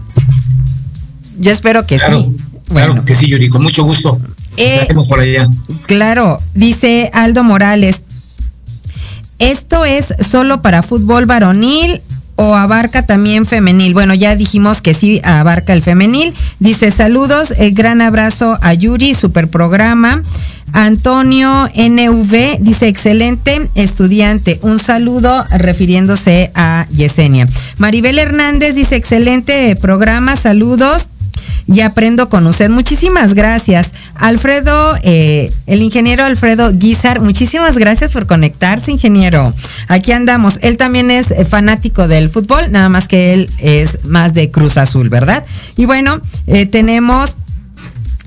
Yo 1.39 1.51
espero 1.51 1.85
que 1.85 1.97
sí. 1.97 2.35
Claro 2.69 3.03
que 3.05 3.15
sí, 3.15 3.27
Yuri, 3.27 3.49
con 3.49 3.63
mucho 3.63 3.83
gusto. 3.83 4.19
Eh, 4.57 4.87
por 5.07 5.19
allá. 5.19 5.47
Claro, 5.87 6.37
dice 6.53 7.09
Aldo 7.13 7.43
Morales, 7.43 8.03
¿Esto 9.43 9.83
es 9.83 10.13
solo 10.25 10.61
para 10.61 10.83
fútbol 10.83 11.25
varonil 11.25 12.01
o 12.37 12.55
abarca 12.55 13.05
también 13.05 13.45
femenil? 13.45 13.93
Bueno, 13.93 14.13
ya 14.13 14.37
dijimos 14.37 14.81
que 14.81 14.93
sí 14.93 15.19
abarca 15.21 15.73
el 15.73 15.81
femenil. 15.81 16.33
Dice 16.59 16.91
saludos, 16.91 17.53
eh, 17.57 17.71
gran 17.71 18.01
abrazo 18.01 18.57
a 18.61 18.73
Yuri, 18.73 19.13
super 19.13 19.49
programa. 19.49 20.21
Antonio 20.71 21.69
NV 21.75 22.59
dice 22.61 22.87
excelente 22.87 23.59
estudiante. 23.75 24.59
Un 24.61 24.79
saludo 24.79 25.45
refiriéndose 25.49 26.53
a 26.55 26.87
Yesenia. 26.89 27.45
Maribel 27.79 28.19
Hernández 28.19 28.75
dice 28.75 28.95
excelente 28.95 29.75
programa, 29.75 30.37
saludos 30.37 31.09
y 31.67 31.81
aprendo 31.81 32.29
con 32.29 32.45
usted. 32.47 32.69
Muchísimas 32.69 33.33
gracias. 33.33 33.93
Alfredo, 34.15 34.95
eh, 35.03 35.51
el 35.67 35.81
ingeniero 35.81 36.25
Alfredo 36.25 36.71
Guizar, 36.73 37.21
muchísimas 37.21 37.77
gracias 37.77 38.13
por 38.13 38.25
conectarse, 38.25 38.91
ingeniero. 38.91 39.53
Aquí 39.87 40.11
andamos. 40.11 40.59
Él 40.61 40.77
también 40.77 41.11
es 41.11 41.31
eh, 41.31 41.45
fanático 41.45 42.07
del 42.07 42.29
fútbol, 42.29 42.71
nada 42.71 42.89
más 42.89 43.07
que 43.07 43.33
él 43.33 43.49
es 43.59 43.99
más 44.03 44.33
de 44.33 44.51
Cruz 44.51 44.77
Azul, 44.77 45.09
¿verdad? 45.09 45.45
Y 45.77 45.85
bueno, 45.85 46.21
eh, 46.47 46.65
tenemos 46.65 47.37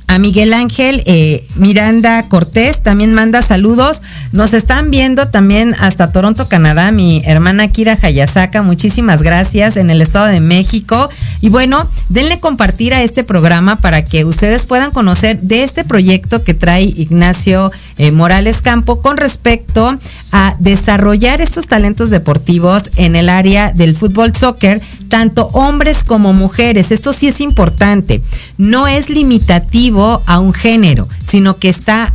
a 0.09 0.19
Miguel 0.19 0.55
Ángel 0.55 1.03
eh, 1.05 1.45
Miranda 1.57 2.29
Cortés 2.29 2.81
también 2.81 3.13
manda 3.13 3.43
saludos. 3.43 4.03
Nos 4.31 4.55
están 4.55 4.91
viendo 4.91 5.29
también 5.29 5.75
hasta 5.81 6.13
Toronto, 6.13 6.49
Canadá, 6.49 6.93
mi 6.93 7.23
hermana 7.25 7.69
Kira 7.69 7.99
Hayasaka. 8.01 8.63
Muchísimas 8.63 9.23
gracias 9.23 9.77
en 9.77 9.91
el 9.91 10.01
Estado 10.01 10.27
de 10.27 10.41
México. 10.41 11.09
Y 11.41 11.49
bueno, 11.49 11.85
denle 12.09 12.39
compartir 12.39 12.95
a 12.95 13.03
este 13.03 13.25
programa 13.25 13.77
para 13.77 14.05
que 14.05 14.25
ustedes 14.25 14.65
puedan 14.65 14.93
conocer 14.93 15.41
de 15.41 15.65
este 15.65 15.85
proyecto 15.85 16.45
que 16.45 16.55
trae 16.55 16.85
Ignacio 16.85 17.73
eh, 17.99 18.13
Morales 18.13 18.63
Campo 18.63 19.03
con 19.03 19.17
respecto 19.17 19.99
a 20.31 20.55
desarrollar 20.61 21.41
estos 21.41 21.67
talentos 21.67 22.11
deportivos 22.11 22.91
en 22.97 23.17
el 23.17 23.29
área 23.29 23.73
del 23.73 23.97
fútbol 23.97 24.37
soccer, 24.37 24.81
tanto 25.09 25.49
hombres 25.53 26.05
como 26.05 26.33
mujeres. 26.33 26.93
Esto 26.93 27.13
sí 27.13 27.27
es 27.27 27.41
importante. 27.41 28.23
No 28.57 28.87
es 28.87 29.11
limitativo 29.11 29.96
a 30.27 30.39
un 30.39 30.53
género, 30.53 31.09
sino 31.25 31.57
que 31.57 31.69
está 31.69 32.13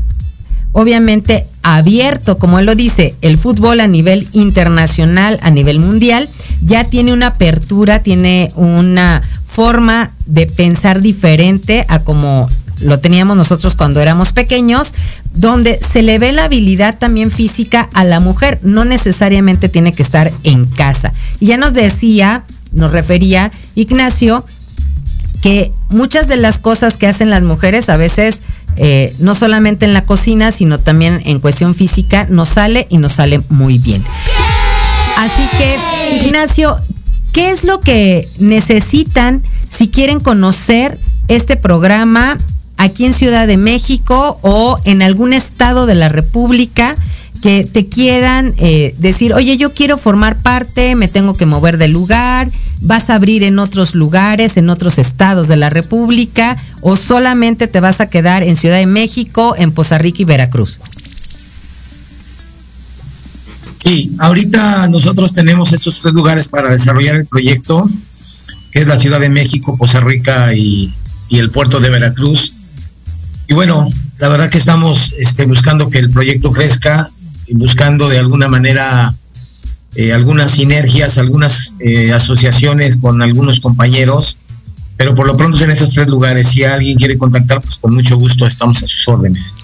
obviamente 0.74 1.48
abierto, 1.64 2.38
como 2.38 2.60
él 2.60 2.66
lo 2.66 2.76
dice, 2.76 3.16
el 3.22 3.38
fútbol 3.38 3.80
a 3.82 3.88
nivel 3.88 4.28
internacional, 4.32 5.40
a 5.42 5.50
nivel 5.50 5.80
mundial, 5.80 6.28
ya 6.62 6.84
tiene 6.84 7.14
una 7.14 7.28
apertura, 7.28 8.02
tiene 8.02 8.50
una 8.56 9.22
forma 9.46 10.12
de 10.26 10.48
pensar 10.48 11.02
diferente 11.02 11.86
a 11.90 12.00
como 12.00 12.48
lo 12.82 13.00
teníamos 13.00 13.38
nosotros 13.38 13.76
cuando 13.76 14.02
éramos 14.02 14.32
pequeños, 14.32 14.94
donde 15.36 15.78
se 15.78 16.02
le 16.02 16.18
ve 16.18 16.32
la 16.32 16.46
habilidad 16.46 16.98
también 16.98 17.30
física 17.30 17.88
a 17.94 18.04
la 18.04 18.20
mujer, 18.20 18.60
no 18.64 18.86
necesariamente 18.86 19.70
tiene 19.70 19.94
que 19.94 20.02
estar 20.02 20.32
en 20.44 20.66
casa. 20.66 21.14
Y 21.40 21.48
ya 21.48 21.58
nos 21.58 21.74
decía, 21.74 22.44
nos 22.72 22.92
refería 22.92 23.52
Ignacio, 23.76 24.46
que 25.42 25.72
muchas 25.90 26.28
de 26.28 26.38
las 26.38 26.60
cosas 26.60 26.98
que 26.98 27.08
hacen 27.08 27.30
las 27.30 27.44
mujeres 27.44 27.90
a 27.90 27.98
veces, 27.98 28.44
eh, 28.78 29.14
no 29.20 29.36
solamente 29.36 29.86
en 29.86 29.94
la 29.94 30.06
cocina, 30.06 30.52
sino 30.52 30.80
también 30.80 31.22
en 31.26 31.40
cuestión 31.40 31.76
física, 31.76 32.28
nos 32.30 32.50
sale 32.50 32.88
y 32.90 32.98
nos 32.98 33.14
sale 33.14 33.42
muy 33.50 33.80
bien. 33.80 34.04
Así 35.18 35.42
que, 35.58 36.26
Ignacio, 36.26 36.78
¿qué 37.34 37.52
es 37.52 37.64
lo 37.64 37.80
que 37.82 38.26
necesitan 38.40 39.44
si 39.70 39.88
quieren 39.88 40.20
conocer 40.20 40.98
este 41.28 41.58
programa 41.58 42.38
aquí 42.78 43.06
en 43.06 43.14
Ciudad 43.14 43.48
de 43.48 43.58
México 43.58 44.40
o 44.42 44.80
en 44.86 45.02
algún 45.02 45.34
estado 45.34 45.86
de 45.86 45.96
la 45.96 46.10
República? 46.10 46.98
Que 47.42 47.68
te 47.70 47.88
quieran 47.88 48.54
eh, 48.58 48.96
decir, 49.00 49.34
oye, 49.34 49.58
yo 49.58 49.74
quiero 49.74 49.98
formar 49.98 50.42
parte, 50.42 50.96
me 50.96 51.08
tengo 51.08 51.34
que 51.34 51.46
mover 51.46 51.78
de 51.78 51.88
lugar, 51.88 52.48
vas 52.82 53.10
a 53.10 53.16
abrir 53.16 53.44
en 53.44 53.58
otros 53.60 53.96
lugares, 53.96 54.58
en 54.58 54.70
otros 54.70 55.00
estados 55.00 55.48
de 55.48 55.58
la 55.58 55.70
República, 55.70 56.58
o 56.82 56.96
solamente 56.96 57.68
te 57.68 57.80
vas 57.80 58.00
a 58.00 58.10
quedar 58.10 58.44
en 58.44 58.58
Ciudad 58.58 58.78
de 58.78 58.86
México, 58.86 59.56
en 59.58 59.72
Poza 59.72 59.98
Rica 59.98 60.22
y 60.22 60.26
Veracruz? 60.26 60.80
Sí, 63.78 64.12
ahorita 64.20 64.88
nosotros 64.90 65.34
tenemos 65.34 65.74
estos 65.74 66.02
tres 66.02 66.14
lugares 66.14 66.48
para 66.48 66.70
desarrollar 66.70 67.16
el 67.16 67.26
proyecto, 67.26 67.90
que 68.72 68.80
es 68.80 68.88
la 68.88 68.98
Ciudad 68.98 69.20
de 69.20 69.32
México, 69.32 69.76
Poza 69.78 70.00
Rica 70.00 70.54
y, 70.54 70.94
el 71.32 71.50
puerto 71.50 71.80
de 71.80 71.90
Veracruz. 71.90 72.54
Y 73.48 73.54
bueno, 73.54 73.88
la 74.20 74.28
verdad 74.28 74.50
que 74.50 74.58
estamos 74.58 75.16
este, 75.18 75.46
buscando 75.46 75.90
que 75.90 75.98
el 75.98 76.12
proyecto 76.12 76.52
crezca 76.52 77.10
buscando 77.54 78.10
de 78.10 78.20
alguna 78.20 78.48
manera 78.48 79.14
eh, 79.96 80.14
algunas 80.14 80.52
sinergias, 80.52 81.18
algunas 81.18 81.76
eh, 81.80 82.14
asociaciones 82.14 82.98
con 82.98 83.22
algunos 83.22 83.60
compañeros, 83.60 84.38
pero 84.98 85.16
por 85.16 85.28
lo 85.28 85.36
pronto 85.36 85.64
en 85.64 85.72
esos 85.72 85.90
tres 85.90 86.10
lugares. 86.10 86.50
Si 86.50 86.64
alguien 86.64 86.98
quiere 86.98 87.18
contactar, 87.18 87.62
pues 87.62 87.78
con 87.78 87.94
mucho 87.94 88.18
gusto 88.18 88.46
estamos 88.46 88.82
a 88.84 88.88
sus 88.88 89.08
órdenes. 89.08 89.56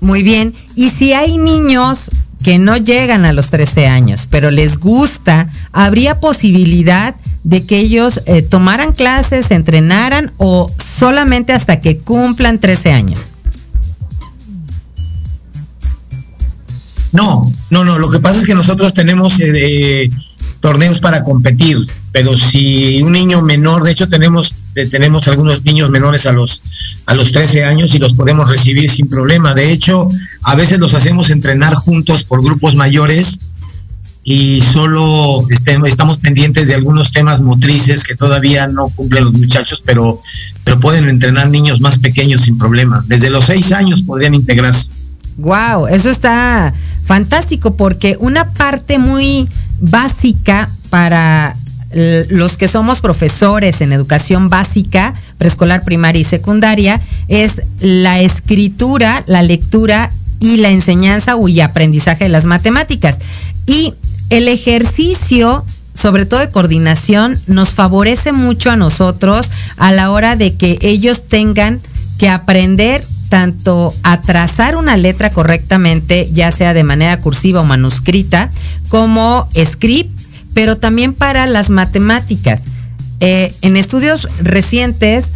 Muy 0.00 0.22
bien. 0.22 0.54
Y 0.76 0.90
si 0.90 1.12
hay 1.12 1.38
niños 1.38 2.10
que 2.42 2.58
no 2.58 2.76
llegan 2.76 3.24
a 3.24 3.32
los 3.32 3.50
13 3.50 3.86
años, 3.86 4.26
pero 4.30 4.50
les 4.50 4.78
gusta, 4.78 5.48
¿habría 5.72 6.20
posibilidad 6.20 7.14
de 7.44 7.64
que 7.64 7.78
ellos 7.78 8.20
eh, 8.26 8.42
tomaran 8.42 8.92
clases, 8.92 9.50
entrenaran 9.50 10.32
o 10.38 10.70
solamente 10.78 11.52
hasta 11.52 11.80
que 11.80 11.98
cumplan 11.98 12.58
13 12.58 12.92
años? 12.92 13.32
No, 17.12 17.50
no, 17.70 17.84
no. 17.84 17.98
Lo 17.98 18.10
que 18.10 18.20
pasa 18.20 18.40
es 18.40 18.46
que 18.46 18.54
nosotros 18.54 18.94
tenemos 18.94 19.38
eh, 19.40 20.10
torneos 20.60 21.00
para 21.00 21.24
competir, 21.24 21.76
pero 22.10 22.36
si 22.36 23.02
un 23.02 23.12
niño 23.12 23.42
menor, 23.42 23.84
de 23.84 23.92
hecho 23.92 24.08
tenemos 24.08 24.54
eh, 24.74 24.86
tenemos 24.86 25.28
algunos 25.28 25.62
niños 25.64 25.90
menores 25.90 26.24
a 26.24 26.32
los 26.32 26.62
a 27.06 27.14
los 27.14 27.32
13 27.32 27.64
años 27.64 27.94
y 27.94 27.98
los 27.98 28.14
podemos 28.14 28.48
recibir 28.48 28.90
sin 28.90 29.08
problema. 29.08 29.54
De 29.54 29.72
hecho, 29.72 30.08
a 30.42 30.54
veces 30.54 30.78
los 30.78 30.94
hacemos 30.94 31.30
entrenar 31.30 31.74
juntos 31.74 32.24
por 32.24 32.42
grupos 32.42 32.76
mayores 32.76 33.40
y 34.24 34.60
solo 34.60 35.40
este, 35.50 35.78
estamos 35.84 36.18
pendientes 36.18 36.68
de 36.68 36.74
algunos 36.74 37.10
temas 37.10 37.40
motrices 37.40 38.04
que 38.04 38.14
todavía 38.14 38.68
no 38.68 38.88
cumplen 38.88 39.24
los 39.24 39.32
muchachos, 39.32 39.82
pero, 39.84 40.20
pero 40.64 40.78
pueden 40.78 41.08
entrenar 41.08 41.50
niños 41.50 41.80
más 41.80 41.98
pequeños 41.98 42.42
sin 42.42 42.56
problema. 42.56 43.04
Desde 43.08 43.30
los 43.30 43.46
seis 43.46 43.72
años 43.72 44.02
podrían 44.02 44.34
integrarse. 44.34 44.90
Wow, 45.38 45.88
eso 45.88 46.08
está 46.10 46.72
fantástico 47.04 47.76
porque 47.76 48.16
una 48.20 48.50
parte 48.52 48.98
muy 48.98 49.48
básica 49.80 50.68
para 50.90 51.54
los 51.94 52.56
que 52.56 52.68
somos 52.68 53.00
profesores 53.00 53.80
en 53.82 53.92
educación 53.92 54.48
básica, 54.48 55.12
preescolar, 55.38 55.84
primaria 55.84 56.20
y 56.20 56.24
secundaria, 56.24 57.00
es 57.28 57.62
la 57.80 58.20
escritura, 58.20 59.22
la 59.26 59.42
lectura 59.42 60.10
y 60.40 60.56
la 60.56 60.70
enseñanza 60.70 61.36
y 61.46 61.60
aprendizaje 61.60 62.24
de 62.24 62.30
las 62.30 62.46
matemáticas. 62.46 63.18
Y 63.66 63.94
el 64.30 64.48
ejercicio, 64.48 65.64
sobre 65.94 66.24
todo 66.24 66.40
de 66.40 66.48
coordinación, 66.48 67.38
nos 67.46 67.74
favorece 67.74 68.32
mucho 68.32 68.70
a 68.70 68.76
nosotros 68.76 69.50
a 69.76 69.92
la 69.92 70.10
hora 70.10 70.36
de 70.36 70.54
que 70.54 70.78
ellos 70.80 71.24
tengan 71.28 71.80
que 72.18 72.28
aprender 72.30 73.04
tanto 73.32 73.94
a 74.02 74.20
trazar 74.20 74.76
una 74.76 74.98
letra 74.98 75.30
correctamente, 75.30 76.28
ya 76.34 76.52
sea 76.52 76.74
de 76.74 76.84
manera 76.84 77.18
cursiva 77.18 77.62
o 77.62 77.64
manuscrita, 77.64 78.50
como 78.90 79.48
script, 79.56 80.10
pero 80.52 80.76
también 80.76 81.14
para 81.14 81.46
las 81.46 81.70
matemáticas. 81.70 82.66
Eh, 83.20 83.50
en 83.62 83.78
estudios 83.78 84.28
recientes 84.42 85.32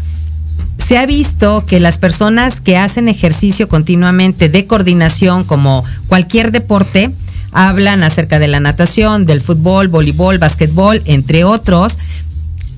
se 0.77 0.99
ha 0.99 1.07
visto 1.07 1.65
que 1.65 1.81
las 1.81 1.97
personas 1.97 2.61
que 2.61 2.77
hacen 2.77 3.09
ejercicio 3.09 3.67
continuamente 3.67 4.51
de 4.51 4.67
coordinación, 4.67 5.45
como 5.45 5.83
cualquier 6.07 6.53
deporte, 6.53 7.11
hablan 7.51 8.03
acerca 8.03 8.39
de 8.39 8.49
la 8.49 8.61
natación, 8.61 9.25
del 9.25 9.41
fútbol, 9.41 9.89
voleibol, 9.89 10.37
básquetbol, 10.37 11.01
entre 11.07 11.45
otros, 11.45 11.97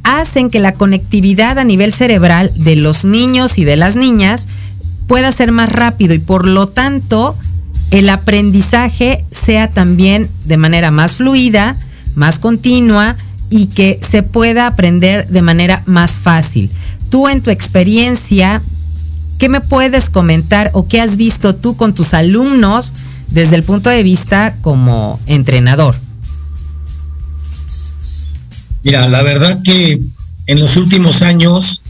hacen 0.04 0.48
que 0.48 0.60
la 0.60 0.74
conectividad 0.74 1.58
a 1.58 1.64
nivel 1.64 1.92
cerebral 1.92 2.52
de 2.54 2.76
los 2.76 3.04
niños 3.04 3.58
y 3.58 3.64
de 3.64 3.74
las 3.74 3.96
niñas 3.96 4.46
pueda 5.09 5.32
ser 5.32 5.50
más 5.50 5.72
rápido 5.72 6.14
y 6.14 6.20
por 6.20 6.46
lo 6.46 6.68
tanto 6.68 7.36
el 7.90 8.09
aprendizaje 8.11 9.24
sea 9.32 9.68
también 9.68 10.30
de 10.44 10.59
manera 10.59 10.92
más 10.92 11.14
fluida, 11.14 11.74
más 12.14 12.38
continua 12.38 13.16
y 13.50 13.66
que 13.66 13.98
se 14.09 14.22
pueda 14.22 14.66
aprender 14.66 15.26
de 15.28 15.42
manera 15.42 15.82
más 15.86 16.20
fácil. 16.20 16.70
Tú 17.09 17.28
en 17.28 17.40
tu 17.40 17.50
experiencia, 17.50 18.62
¿qué 19.38 19.48
me 19.48 19.62
puedes 19.62 20.11
comentar 20.11 20.70
o 20.74 20.86
qué 20.86 21.00
has 21.00 21.16
visto 21.16 21.54
tú 21.54 21.76
con 21.76 21.94
tus 21.94 22.12
alumnos 22.12 22.92
desde 23.30 23.56
el 23.56 23.62
punto 23.62 23.88
de 23.88 24.02
vista 24.02 24.56
como 24.61 25.18
entrenador? 25.26 25.96
Mira, 28.84 29.09
la 29.09 29.22
verdad 29.22 29.59
que 29.64 29.98
en 30.46 30.61
los 30.61 30.76
últimos 30.76 31.22
años 31.22 31.82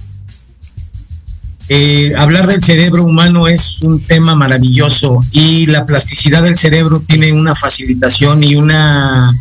eh, 1.68 2.12
hablar 2.16 2.46
del 2.46 2.62
cerebro 2.62 3.04
humano 3.04 3.46
es 3.46 3.80
un 3.82 4.00
tema 4.00 4.34
maravilloso 4.34 5.22
y 5.32 5.66
la 5.66 5.84
plasticidad 5.84 6.42
del 6.42 6.56
cerebro 6.56 7.00
tiene 7.00 7.32
una 7.32 7.54
facilitación 7.54 8.42
y 8.42 8.56
una 8.56 9.32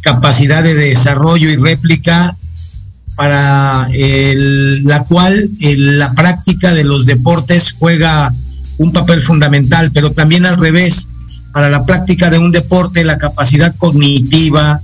capacidad 0.00 0.64
de 0.64 0.74
desarrollo 0.74 1.50
y 1.50 1.56
réplica 1.56 2.36
para 3.14 3.86
la 3.92 5.04
cual 5.04 5.50
la 5.60 6.12
práctica 6.14 6.74
de 6.74 6.82
los 6.82 7.06
deportes 7.06 7.76
juega 7.78 8.32
un 8.78 8.92
papel 8.92 9.20
fundamental, 9.20 9.92
pero 9.92 10.12
también 10.12 10.46
al 10.46 10.58
revés, 10.58 11.08
para 11.52 11.68
la 11.68 11.84
práctica 11.84 12.30
de 12.30 12.38
un 12.38 12.50
deporte 12.50 13.04
la 13.04 13.18
capacidad 13.18 13.74
cognitiva, 13.76 14.80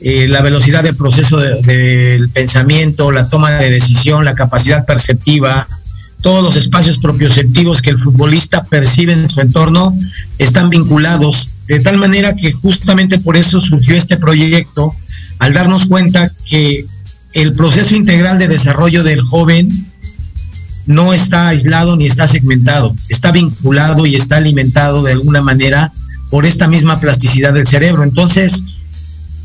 eh, 0.00 0.28
la 0.28 0.42
velocidad 0.42 0.82
de 0.82 0.92
proceso 0.92 1.38
del 1.38 2.28
pensamiento, 2.30 3.10
la 3.12 3.28
toma 3.28 3.52
de 3.52 3.70
decisión, 3.70 4.24
la 4.24 4.34
capacidad 4.34 4.84
perceptiva, 4.84 5.66
todos 6.22 6.42
los 6.42 6.56
espacios 6.56 6.98
propioceptivos 6.98 7.80
que 7.80 7.90
el 7.90 7.98
futbolista 7.98 8.64
percibe 8.64 9.12
en 9.12 9.28
su 9.28 9.40
entorno 9.40 9.96
están 10.38 10.70
vinculados, 10.70 11.52
de 11.66 11.80
tal 11.80 11.98
manera 11.98 12.34
que 12.34 12.52
justamente 12.52 13.18
por 13.18 13.36
eso 13.36 13.60
surgió 13.60 13.94
este 13.94 14.16
proyecto, 14.16 14.92
al 15.38 15.52
darnos 15.52 15.86
cuenta 15.86 16.32
que 16.46 16.86
el 17.34 17.52
proceso 17.52 17.94
integral 17.94 18.38
de 18.38 18.48
desarrollo 18.48 19.04
del 19.04 19.22
joven 19.22 19.68
no 20.86 21.12
está 21.12 21.48
aislado 21.48 21.96
ni 21.96 22.06
está 22.06 22.26
segmentado, 22.26 22.94
está 23.10 23.30
vinculado 23.30 24.06
y 24.06 24.16
está 24.16 24.38
alimentado 24.38 25.02
de 25.02 25.12
alguna 25.12 25.42
manera 25.42 25.92
por 26.30 26.46
esta 26.46 26.66
misma 26.66 26.98
plasticidad 26.98 27.52
del 27.52 27.66
cerebro. 27.66 28.02
Entonces, 28.02 28.62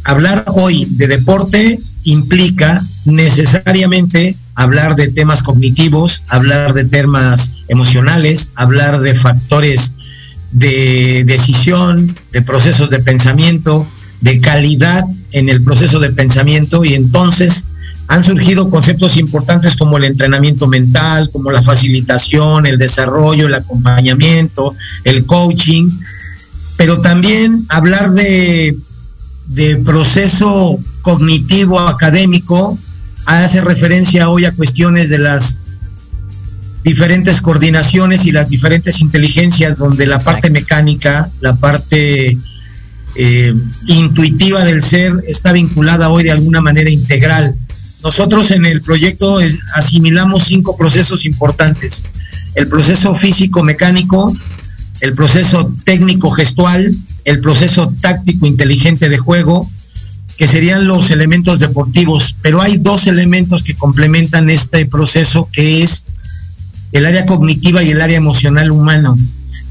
hablar 0.06 0.44
hoy 0.56 0.86
de 0.92 1.08
deporte 1.08 1.80
implica 2.04 2.84
necesariamente 3.06 4.38
hablar 4.56 4.96
de 4.96 5.08
temas 5.08 5.44
cognitivos, 5.44 6.24
hablar 6.28 6.74
de 6.74 6.86
temas 6.86 7.58
emocionales, 7.68 8.52
hablar 8.56 9.00
de 9.00 9.16
factores 9.16 9.94
de 10.52 11.24
decisión, 11.26 12.16
de 12.32 12.42
procesos 12.42 12.90
de 12.90 13.00
pensamiento, 13.00 13.88
de 14.22 14.40
calidad 14.40 15.04
en 15.32 15.50
el 15.50 15.64
proceso 15.64 16.00
de 16.00 16.12
pensamiento 16.12 16.86
y 16.86 16.94
entonces 16.94 17.66
han 18.08 18.24
surgido 18.24 18.70
conceptos 18.70 19.18
importantes 19.18 19.76
como 19.76 19.98
el 19.98 20.04
entrenamiento 20.04 20.68
mental, 20.68 21.30
como 21.32 21.52
la 21.52 21.64
facilitación, 21.64 22.66
el 22.66 22.78
desarrollo, 22.78 23.48
el 23.48 23.56
acompañamiento, 23.56 24.76
el 25.04 25.26
coaching, 25.26 25.90
pero 26.78 27.02
también 27.02 27.66
hablar 27.70 28.12
de, 28.12 28.76
proceso 29.86 30.80
cognitivo 31.02 31.80
académico 31.80 32.78
hace 33.26 33.62
referencia 33.62 34.30
hoy 34.30 34.46
a 34.46 34.52
cuestiones 34.52 35.10
de 35.10 35.18
las 35.18 35.60
diferentes 36.84 37.42
coordinaciones 37.42 38.26
y 38.26 38.32
las 38.32 38.50
diferentes 38.50 39.00
inteligencias 39.00 39.78
donde 39.78 40.06
la 40.06 40.20
parte 40.20 40.50
mecánica, 40.50 41.30
la 41.40 41.56
parte 41.56 42.38
eh, 43.16 43.54
intuitiva 43.88 44.64
del 44.66 44.82
ser 44.82 45.14
está 45.28 45.54
vinculada 45.54 46.10
hoy 46.10 46.24
de 46.24 46.32
alguna 46.32 46.62
manera 46.62 46.90
integral. 46.90 47.56
Nosotros 48.04 48.52
en 48.52 48.66
el 48.66 48.82
proyecto 48.82 49.40
asimilamos 49.76 50.44
cinco 50.44 50.76
procesos 50.76 51.24
importantes. 51.26 52.04
El 52.54 52.68
proceso 52.68 53.16
físico-mecánico, 53.16 54.36
el 55.00 55.14
proceso 55.14 55.74
técnico-gestual, 55.86 56.94
el 57.24 57.40
proceso 57.40 57.94
táctico 58.02 58.46
inteligente 58.46 59.08
de 59.08 59.18
juego, 59.18 59.70
que 60.38 60.48
serían 60.48 60.88
los 60.88 61.12
elementos 61.12 61.60
deportivos, 61.60 62.36
pero 62.42 62.62
hay 62.62 62.78
dos 62.78 63.08
elementos 63.08 63.64
que 63.64 63.76
complementan 63.76 64.50
este 64.50 64.86
proceso 64.86 65.50
que 65.52 65.84
es 65.84 66.06
el 66.92 67.06
área 67.06 67.26
cognitiva 67.26 67.84
y 67.84 67.92
el 67.92 68.02
área 68.02 68.18
emocional 68.18 68.72
humano, 68.72 69.18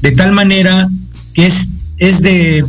de 0.01 0.11
tal 0.11 0.33
manera 0.33 0.87
que 1.33 1.47
es 1.47 1.69
es 1.97 2.21
de, 2.21 2.65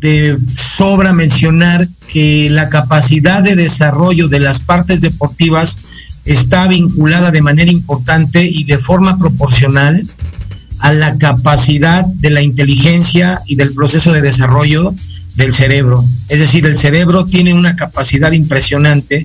de 0.00 0.38
sobra 0.54 1.12
mencionar 1.12 1.86
que 2.08 2.48
la 2.50 2.68
capacidad 2.68 3.42
de 3.42 3.56
desarrollo 3.56 4.28
de 4.28 4.40
las 4.40 4.60
partes 4.60 5.00
deportivas 5.00 5.78
está 6.24 6.68
vinculada 6.68 7.30
de 7.30 7.42
manera 7.42 7.70
importante 7.70 8.44
y 8.44 8.64
de 8.64 8.78
forma 8.78 9.18
proporcional 9.18 10.06
a 10.82 10.92
la 10.92 11.16
capacidad 11.16 12.04
de 12.04 12.30
la 12.30 12.42
inteligencia 12.42 13.40
y 13.46 13.54
del 13.54 13.72
proceso 13.72 14.12
de 14.12 14.20
desarrollo 14.20 14.92
del 15.36 15.52
cerebro. 15.54 16.04
Es 16.28 16.40
decir, 16.40 16.66
el 16.66 16.76
cerebro 16.76 17.24
tiene 17.24 17.54
una 17.54 17.76
capacidad 17.76 18.32
impresionante 18.32 19.24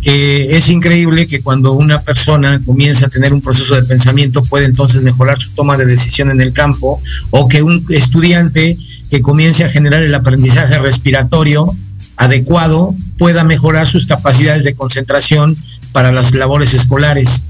que 0.00 0.56
es 0.56 0.68
increíble 0.70 1.28
que 1.28 1.42
cuando 1.42 1.74
una 1.74 2.00
persona 2.00 2.58
comienza 2.64 3.06
a 3.06 3.10
tener 3.10 3.34
un 3.34 3.42
proceso 3.42 3.74
de 3.74 3.84
pensamiento 3.84 4.42
puede 4.42 4.64
entonces 4.64 5.02
mejorar 5.02 5.38
su 5.38 5.50
toma 5.50 5.76
de 5.76 5.84
decisión 5.84 6.30
en 6.30 6.40
el 6.40 6.52
campo 6.54 7.00
o 7.30 7.48
que 7.48 7.62
un 7.62 7.84
estudiante 7.90 8.76
que 9.10 9.20
comience 9.20 9.64
a 9.64 9.68
generar 9.68 10.02
el 10.02 10.14
aprendizaje 10.14 10.78
respiratorio 10.78 11.70
adecuado 12.16 12.94
pueda 13.18 13.44
mejorar 13.44 13.86
sus 13.86 14.06
capacidades 14.06 14.64
de 14.64 14.74
concentración 14.74 15.56
para 15.92 16.12
las 16.12 16.34
labores 16.34 16.72
escolares. 16.72 17.42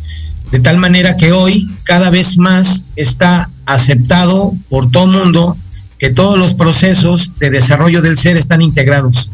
De 0.50 0.58
tal 0.58 0.76
manera 0.76 1.16
que 1.16 1.32
hoy 1.32 1.71
cada 1.84 2.10
vez 2.10 2.38
más 2.38 2.84
está 2.96 3.48
aceptado 3.66 4.52
por 4.68 4.90
todo 4.90 5.06
mundo 5.06 5.56
que 5.98 6.10
todos 6.10 6.38
los 6.38 6.54
procesos 6.54 7.32
de 7.38 7.50
desarrollo 7.50 8.02
del 8.02 8.18
ser 8.18 8.36
están 8.36 8.62
integrados 8.62 9.30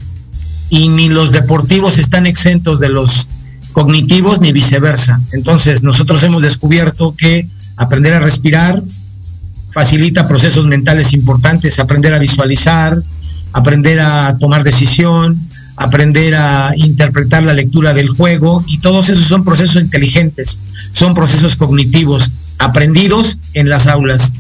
y 0.71 0.89
ni 0.89 1.09
los 1.09 1.33
deportivos 1.33 1.99
están 1.99 2.27
exentos 2.27 2.79
de 2.79 2.91
los 2.91 3.27
cognitivos 3.73 4.41
ni 4.41 4.53
viceversa. 4.53 5.21
Entonces 5.33 5.83
nosotros 5.83 6.23
hemos 6.25 6.43
descubierto 6.43 7.15
que 7.17 7.49
aprender 7.77 8.15
a 8.15 8.21
respirar 8.21 8.83
facilita 9.73 10.27
procesos 10.27 10.67
mentales 10.67 11.13
importantes, 11.13 11.79
aprender 11.79 12.15
a 12.15 12.19
visualizar, 12.19 12.97
aprender 13.53 14.01
a 14.01 14.37
tomar 14.39 14.65
decisión, 14.65 15.48
aprender 15.79 16.35
a 16.35 16.73
interpretar 16.77 17.43
la 17.45 17.53
lectura 17.53 17.95
del 17.95 18.09
juego 18.09 18.65
y 18.67 18.79
todos 18.79 19.09
esos 19.09 19.25
son 19.25 19.45
procesos 19.45 19.81
inteligentes, 19.81 20.59
son 20.93 21.15
procesos 21.15 21.57
cognitivos 21.57 22.31
aprendidos 22.59 23.39
en 23.55 23.69
las 23.69 23.87
aulas 23.87 24.33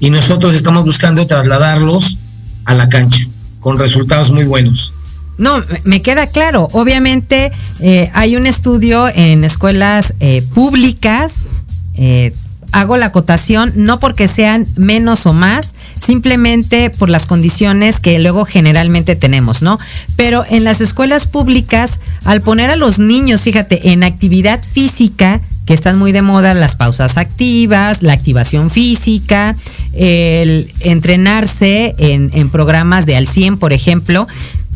y 0.00 0.10
nosotros 0.10 0.54
estamos 0.54 0.84
buscando 0.84 1.26
trasladarlos 1.26 2.18
a 2.66 2.74
la 2.74 2.88
cancha 2.88 3.26
con 3.60 3.78
resultados 3.78 4.30
muy 4.30 4.44
buenos. 4.44 4.92
No, 5.38 5.60
me 5.84 6.02
queda 6.02 6.28
claro. 6.28 6.68
Obviamente 6.72 7.50
eh, 7.80 8.10
hay 8.14 8.36
un 8.36 8.46
estudio 8.46 9.08
en 9.08 9.42
escuelas 9.42 10.14
eh, 10.20 10.42
públicas. 10.54 11.46
Eh, 11.94 12.32
hago 12.74 12.96
la 12.96 13.06
acotación 13.06 13.72
no 13.76 14.00
porque 14.00 14.26
sean 14.26 14.66
menos 14.76 15.26
o 15.26 15.32
más, 15.32 15.74
simplemente 15.94 16.90
por 16.90 17.08
las 17.08 17.24
condiciones 17.24 18.00
que 18.00 18.18
luego 18.18 18.44
generalmente 18.44 19.14
tenemos, 19.14 19.62
¿no? 19.62 19.78
Pero 20.16 20.44
en 20.48 20.64
las 20.64 20.80
escuelas 20.80 21.26
públicas, 21.28 22.00
al 22.24 22.42
poner 22.42 22.70
a 22.70 22.76
los 22.76 22.98
niños, 22.98 23.42
fíjate, 23.42 23.92
en 23.92 24.02
actividad 24.02 24.60
física, 24.60 25.40
que 25.66 25.72
están 25.72 25.96
muy 25.98 26.10
de 26.10 26.22
moda 26.22 26.52
las 26.52 26.74
pausas 26.74 27.16
activas, 27.16 28.02
la 28.02 28.12
activación 28.12 28.70
física, 28.70 29.54
el 29.94 30.70
entrenarse 30.80 31.94
en, 31.98 32.50
programas 32.50 33.06
de 33.06 33.16
al 33.16 33.28
100, 33.28 33.58
por 33.58 33.72
ejemplo. 33.72 34.26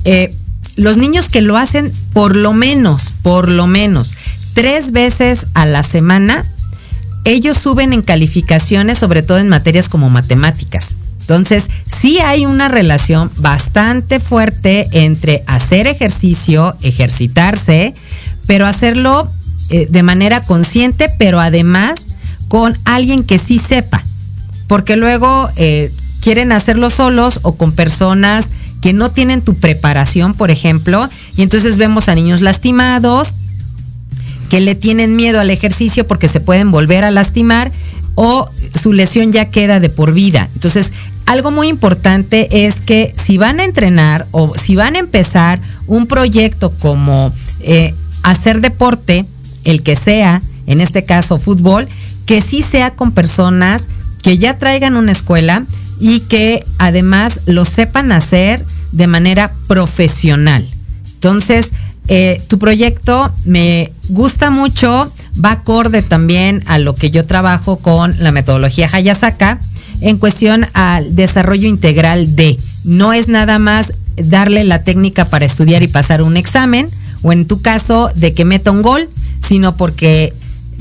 Eh, 0.04 0.32
los 0.76 0.96
niños 0.96 1.28
que 1.28 1.42
lo 1.42 1.56
hacen 1.56 1.92
por 2.12 2.36
lo 2.36 2.52
menos, 2.52 3.12
por 3.22 3.48
lo 3.48 3.66
menos, 3.66 4.14
tres 4.54 4.92
veces 4.92 5.48
a 5.54 5.66
la 5.66 5.82
semana, 5.82 6.44
ellos 7.32 7.58
suben 7.58 7.92
en 7.92 8.02
calificaciones, 8.02 8.98
sobre 8.98 9.22
todo 9.22 9.38
en 9.38 9.48
materias 9.48 9.88
como 9.88 10.10
matemáticas. 10.10 10.96
Entonces, 11.20 11.68
sí 11.84 12.18
hay 12.20 12.46
una 12.46 12.68
relación 12.68 13.30
bastante 13.36 14.18
fuerte 14.18 14.88
entre 14.92 15.44
hacer 15.46 15.86
ejercicio, 15.86 16.76
ejercitarse, 16.82 17.94
pero 18.46 18.66
hacerlo 18.66 19.30
eh, 19.68 19.86
de 19.90 20.02
manera 20.02 20.40
consciente, 20.40 21.10
pero 21.18 21.38
además 21.38 22.16
con 22.48 22.74
alguien 22.86 23.24
que 23.24 23.38
sí 23.38 23.58
sepa. 23.58 24.02
Porque 24.66 24.96
luego 24.96 25.50
eh, 25.56 25.92
quieren 26.20 26.50
hacerlo 26.50 26.88
solos 26.88 27.40
o 27.42 27.56
con 27.56 27.72
personas 27.72 28.50
que 28.80 28.94
no 28.94 29.10
tienen 29.10 29.42
tu 29.42 29.54
preparación, 29.54 30.32
por 30.32 30.50
ejemplo, 30.50 31.08
y 31.36 31.42
entonces 31.42 31.76
vemos 31.76 32.08
a 32.08 32.14
niños 32.14 32.40
lastimados 32.40 33.36
que 34.48 34.60
le 34.60 34.74
tienen 34.74 35.16
miedo 35.16 35.40
al 35.40 35.50
ejercicio 35.50 36.06
porque 36.06 36.28
se 36.28 36.40
pueden 36.40 36.70
volver 36.70 37.04
a 37.04 37.10
lastimar 37.10 37.70
o 38.14 38.50
su 38.80 38.92
lesión 38.92 39.32
ya 39.32 39.46
queda 39.46 39.80
de 39.80 39.90
por 39.90 40.12
vida. 40.12 40.48
Entonces, 40.54 40.92
algo 41.26 41.50
muy 41.50 41.68
importante 41.68 42.66
es 42.66 42.80
que 42.80 43.12
si 43.22 43.36
van 43.36 43.60
a 43.60 43.64
entrenar 43.64 44.26
o 44.30 44.56
si 44.56 44.74
van 44.74 44.96
a 44.96 44.98
empezar 44.98 45.60
un 45.86 46.06
proyecto 46.06 46.70
como 46.70 47.32
eh, 47.60 47.94
hacer 48.22 48.60
deporte, 48.60 49.26
el 49.64 49.82
que 49.82 49.94
sea, 49.94 50.42
en 50.66 50.80
este 50.80 51.04
caso 51.04 51.38
fútbol, 51.38 51.86
que 52.26 52.40
sí 52.40 52.62
sea 52.62 52.94
con 52.94 53.12
personas 53.12 53.88
que 54.22 54.38
ya 54.38 54.58
traigan 54.58 54.96
una 54.96 55.12
escuela 55.12 55.64
y 56.00 56.20
que 56.20 56.64
además 56.78 57.40
lo 57.46 57.64
sepan 57.64 58.12
hacer 58.12 58.64
de 58.92 59.06
manera 59.06 59.52
profesional. 59.66 60.68
Entonces, 61.14 61.72
eh, 62.08 62.40
tu 62.48 62.58
proyecto 62.58 63.30
me 63.44 63.92
gusta 64.08 64.50
mucho, 64.50 65.12
va 65.44 65.52
acorde 65.52 66.00
también 66.00 66.62
a 66.66 66.78
lo 66.78 66.94
que 66.94 67.10
yo 67.10 67.26
trabajo 67.26 67.76
con 67.76 68.14
la 68.18 68.32
metodología 68.32 68.88
Hayasaka 68.90 69.60
en 70.00 70.16
cuestión 70.16 70.66
al 70.72 71.14
desarrollo 71.14 71.68
integral 71.68 72.34
de. 72.34 72.58
No 72.84 73.12
es 73.12 73.28
nada 73.28 73.58
más 73.58 73.92
darle 74.16 74.64
la 74.64 74.84
técnica 74.84 75.26
para 75.26 75.44
estudiar 75.44 75.82
y 75.82 75.88
pasar 75.88 76.22
un 76.22 76.38
examen, 76.38 76.88
o 77.22 77.32
en 77.32 77.46
tu 77.46 77.60
caso 77.60 78.10
de 78.14 78.32
que 78.32 78.46
meta 78.46 78.70
un 78.70 78.80
gol, 78.80 79.08
sino 79.42 79.76
porque 79.76 80.32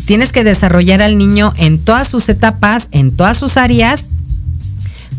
tienes 0.05 0.31
que 0.31 0.45
desarrollar 0.45 1.01
al 1.01 1.17
niño 1.17 1.51
en 1.57 1.79
todas 1.79 2.07
sus 2.07 2.29
etapas, 2.29 2.87
en 2.91 3.11
todas 3.11 3.37
sus 3.37 3.57
áreas, 3.57 4.07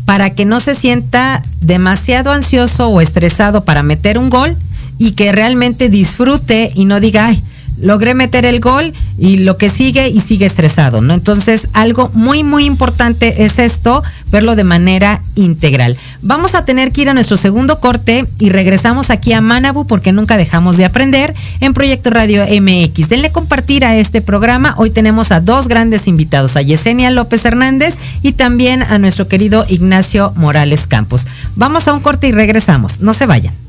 para 0.05 0.31
que 0.31 0.45
no 0.45 0.59
se 0.59 0.73
sienta 0.73 1.43
demasiado 1.61 2.31
ansioso 2.31 2.87
o 2.87 2.99
estresado 2.99 3.63
para 3.63 3.83
meter 3.83 4.17
un 4.17 4.31
gol 4.31 4.57
y 4.99 5.11
que 5.11 5.31
realmente 5.31 5.89
disfrute 5.89 6.71
y 6.75 6.85
no 6.85 6.99
diga, 6.99 7.25
ay, 7.25 7.41
logré 7.81 8.13
meter 8.13 8.45
el 8.45 8.59
gol 8.59 8.93
y 9.17 9.37
lo 9.37 9.57
que 9.57 9.69
sigue 9.69 10.09
y 10.09 10.19
sigue 10.19 10.45
estresado, 10.45 11.01
¿no? 11.01 11.13
Entonces, 11.13 11.69
algo 11.73 12.09
muy, 12.13 12.43
muy 12.43 12.65
importante 12.65 13.43
es 13.45 13.59
esto, 13.59 14.03
verlo 14.31 14.55
de 14.55 14.63
manera 14.63 15.21
integral. 15.35 15.95
Vamos 16.21 16.55
a 16.55 16.65
tener 16.65 16.91
que 16.91 17.01
ir 17.01 17.09
a 17.09 17.13
nuestro 17.13 17.37
segundo 17.37 17.79
corte 17.79 18.25
y 18.39 18.49
regresamos 18.49 19.09
aquí 19.09 19.33
a 19.33 19.41
Manabu 19.41 19.87
porque 19.87 20.11
nunca 20.11 20.37
dejamos 20.37 20.77
de 20.77 20.85
aprender 20.85 21.33
en 21.61 21.73
Proyecto 21.73 22.09
Radio 22.09 22.43
MX. 22.43 23.09
Denle 23.09 23.31
compartir 23.31 23.85
a 23.85 23.95
este 23.95 24.21
programa. 24.21 24.75
Hoy 24.77 24.89
tenemos 24.89 25.31
a 25.31 25.39
dos 25.39 25.67
grandes 25.67 26.07
invitados, 26.07 26.55
a 26.55 26.61
Yesenia 26.61 27.11
López 27.11 27.45
Hernández 27.45 27.97
y 28.21 28.33
también 28.33 28.83
a 28.83 28.97
nuestro 28.97 29.27
querido 29.27 29.65
Ignacio 29.69 30.33
Morales 30.35 30.87
Campos. 30.87 31.27
Vamos 31.55 31.87
a 31.87 31.93
un 31.93 32.01
corte 32.01 32.27
y 32.27 32.31
regresamos. 32.31 32.99
No 32.99 33.13
se 33.13 33.25
vayan. 33.25 33.68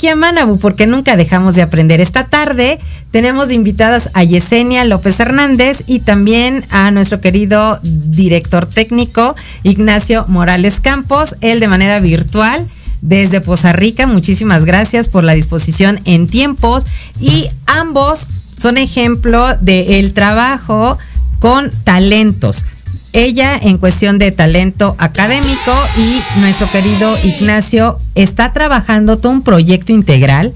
Aquí 0.00 0.08
a 0.08 0.16
Manabu 0.16 0.58
porque 0.58 0.86
nunca 0.86 1.14
dejamos 1.14 1.54
de 1.54 1.60
aprender. 1.60 2.00
Esta 2.00 2.24
tarde 2.24 2.78
tenemos 3.10 3.52
invitadas 3.52 4.08
a 4.14 4.24
Yesenia 4.24 4.82
López 4.86 5.20
Hernández 5.20 5.82
y 5.86 5.98
también 6.00 6.64
a 6.70 6.90
nuestro 6.90 7.20
querido 7.20 7.78
director 7.82 8.64
técnico 8.64 9.36
Ignacio 9.62 10.24
Morales 10.26 10.80
Campos, 10.80 11.36
él 11.42 11.60
de 11.60 11.68
manera 11.68 12.00
virtual 12.00 12.66
desde 13.02 13.42
Poza 13.42 13.72
Rica. 13.72 14.06
Muchísimas 14.06 14.64
gracias 14.64 15.10
por 15.10 15.22
la 15.22 15.34
disposición 15.34 15.98
en 16.06 16.28
tiempos 16.28 16.84
y 17.20 17.48
ambos 17.66 18.26
son 18.58 18.78
ejemplo 18.78 19.54
del 19.60 20.14
trabajo 20.14 20.96
con 21.40 21.68
talentos 21.84 22.64
ella 23.12 23.56
en 23.56 23.78
cuestión 23.78 24.18
de 24.18 24.30
talento 24.32 24.94
académico 24.98 25.72
y 25.98 26.40
nuestro 26.40 26.70
querido 26.70 27.16
Ignacio 27.24 27.98
está 28.14 28.52
trabajando 28.52 29.18
todo 29.18 29.32
un 29.32 29.42
proyecto 29.42 29.92
integral 29.92 30.52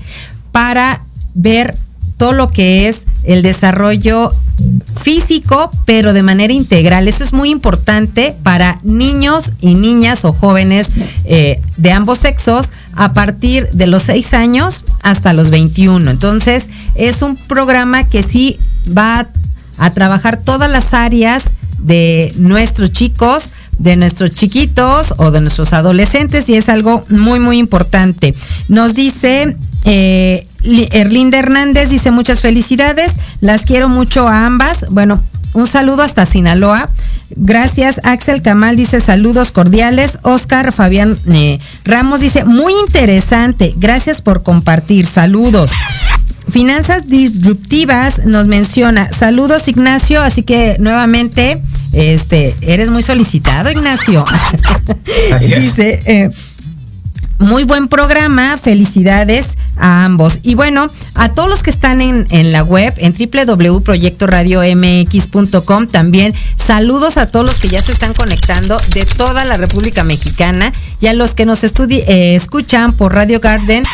para 0.53 1.03
ver 1.35 1.75
todo 2.17 2.33
lo 2.33 2.51
que 2.53 2.89
es 2.89 3.07
el 3.25 3.43
desarrollo 3.43 4.31
físico, 5.03 5.71
pero 5.85 6.13
de 6.13 6.23
manera 6.23 6.53
integral. 6.53 7.09
Eso 7.09 7.25
es 7.25 7.33
muy 7.33 7.51
importante 7.51 8.37
para 8.43 8.79
niños 8.83 9.53
y 9.61 9.75
niñas 9.75 10.25
o 10.25 10.33
jóvenes 10.33 10.93
eh, 11.25 11.61
de 11.77 11.93
ambos 11.93 12.21
sexos 12.21 12.71
a 12.95 13.13
partir 13.13 13.69
de 13.71 13.87
los 13.87 14.05
6 14.05 14.33
años 14.35 14.85
hasta 15.03 15.33
los 15.33 15.51
21. 15.51 16.09
Entonces, 16.11 16.71
es 16.95 17.23
un 17.23 17.37
programa 17.37 18.09
que 18.09 18.23
sí 18.23 18.59
va 18.97 19.27
a 19.79 19.91
trabajar 19.91 20.37
todas 20.37 20.71
las 20.71 20.95
áreas 20.95 21.45
de 21.85 22.33
nuestros 22.37 22.93
chicos, 22.93 23.53
de 23.79 23.97
nuestros 23.97 24.31
chiquitos 24.31 25.15
o 25.19 25.31
de 25.31 25.41
nuestros 25.41 25.73
adolescentes 25.73 26.49
y 26.49 26.57
es 26.57 26.69
algo 26.69 27.05
muy, 27.09 27.39
muy 27.39 27.59
importante. 27.59 28.35
Nos 28.69 28.95
dice 28.95 29.57
eh, 29.85 30.47
Erlinda 30.93 31.39
Hernández, 31.39 31.91
dice 31.91 32.11
muchas 32.11 32.41
felicidades, 32.41 33.13
las 33.41 33.63
quiero 33.63 33.89
mucho 33.89 34.27
a 34.27 34.47
ambas. 34.47 34.87
Bueno, 34.91 35.21
un 35.53 35.67
saludo 35.67 36.03
hasta 36.03 36.27
Sinaloa. 36.27 36.89
Gracias, 37.37 38.01
Axel 38.05 38.43
Kamal 38.43 38.77
dice 38.77 39.01
saludos 39.01 39.53
cordiales. 39.53 40.19
Oscar 40.23 40.73
Fabián 40.73 41.17
eh, 41.33 41.59
Ramos 41.85 42.21
dice 42.21 42.45
muy 42.45 42.73
interesante. 42.87 43.73
Gracias 43.77 44.23
por 44.23 44.43
compartir. 44.43 45.07
Saludos. 45.07 45.71
Finanzas 46.51 47.09
Disruptivas 47.09 48.27
nos 48.27 48.47
menciona, 48.47 49.11
saludos 49.13 49.67
Ignacio, 49.69 50.23
así 50.23 50.43
que 50.43 50.77
nuevamente, 50.79 51.61
este, 51.93 52.55
eres 52.61 52.91
muy 52.91 53.03
solicitado 53.03 53.71
Ignacio. 53.71 54.25
Dice, 55.41 56.01
eh, 56.07 56.29
muy 57.39 57.65
buen 57.65 57.89
programa, 57.89 58.57
felicidades 58.59 59.49
a 59.77 60.05
ambos. 60.05 60.39
Y 60.43 60.55
bueno, 60.55 60.87
a 61.15 61.29
todos 61.31 61.49
los 61.49 61.63
que 61.63 61.71
están 61.71 62.01
en, 62.01 62.53
la 62.53 62.63
web, 62.63 62.93
en 62.99 63.13
www.proyectoradiomx.com, 63.13 65.87
también 65.89 66.33
saludos 66.57 67.17
a 67.17 67.31
todos 67.31 67.47
los 67.47 67.59
que 67.59 67.69
ya 67.69 67.83
se 67.83 67.91
están 67.93 68.15
conectando 68.15 68.77
de 68.95 69.05
toda 69.05 69.45
la 69.45 69.57
República 69.57 70.05
Mexicana 70.05 70.73
y 71.01 71.09
a 71.09 71.13
los 71.13 71.35
que 71.35 71.47
nos 71.47 71.65
eh, 71.65 72.35
escuchan 72.35 72.93
por 72.93 73.15
Radio 73.15 73.41
Garden 73.41 73.85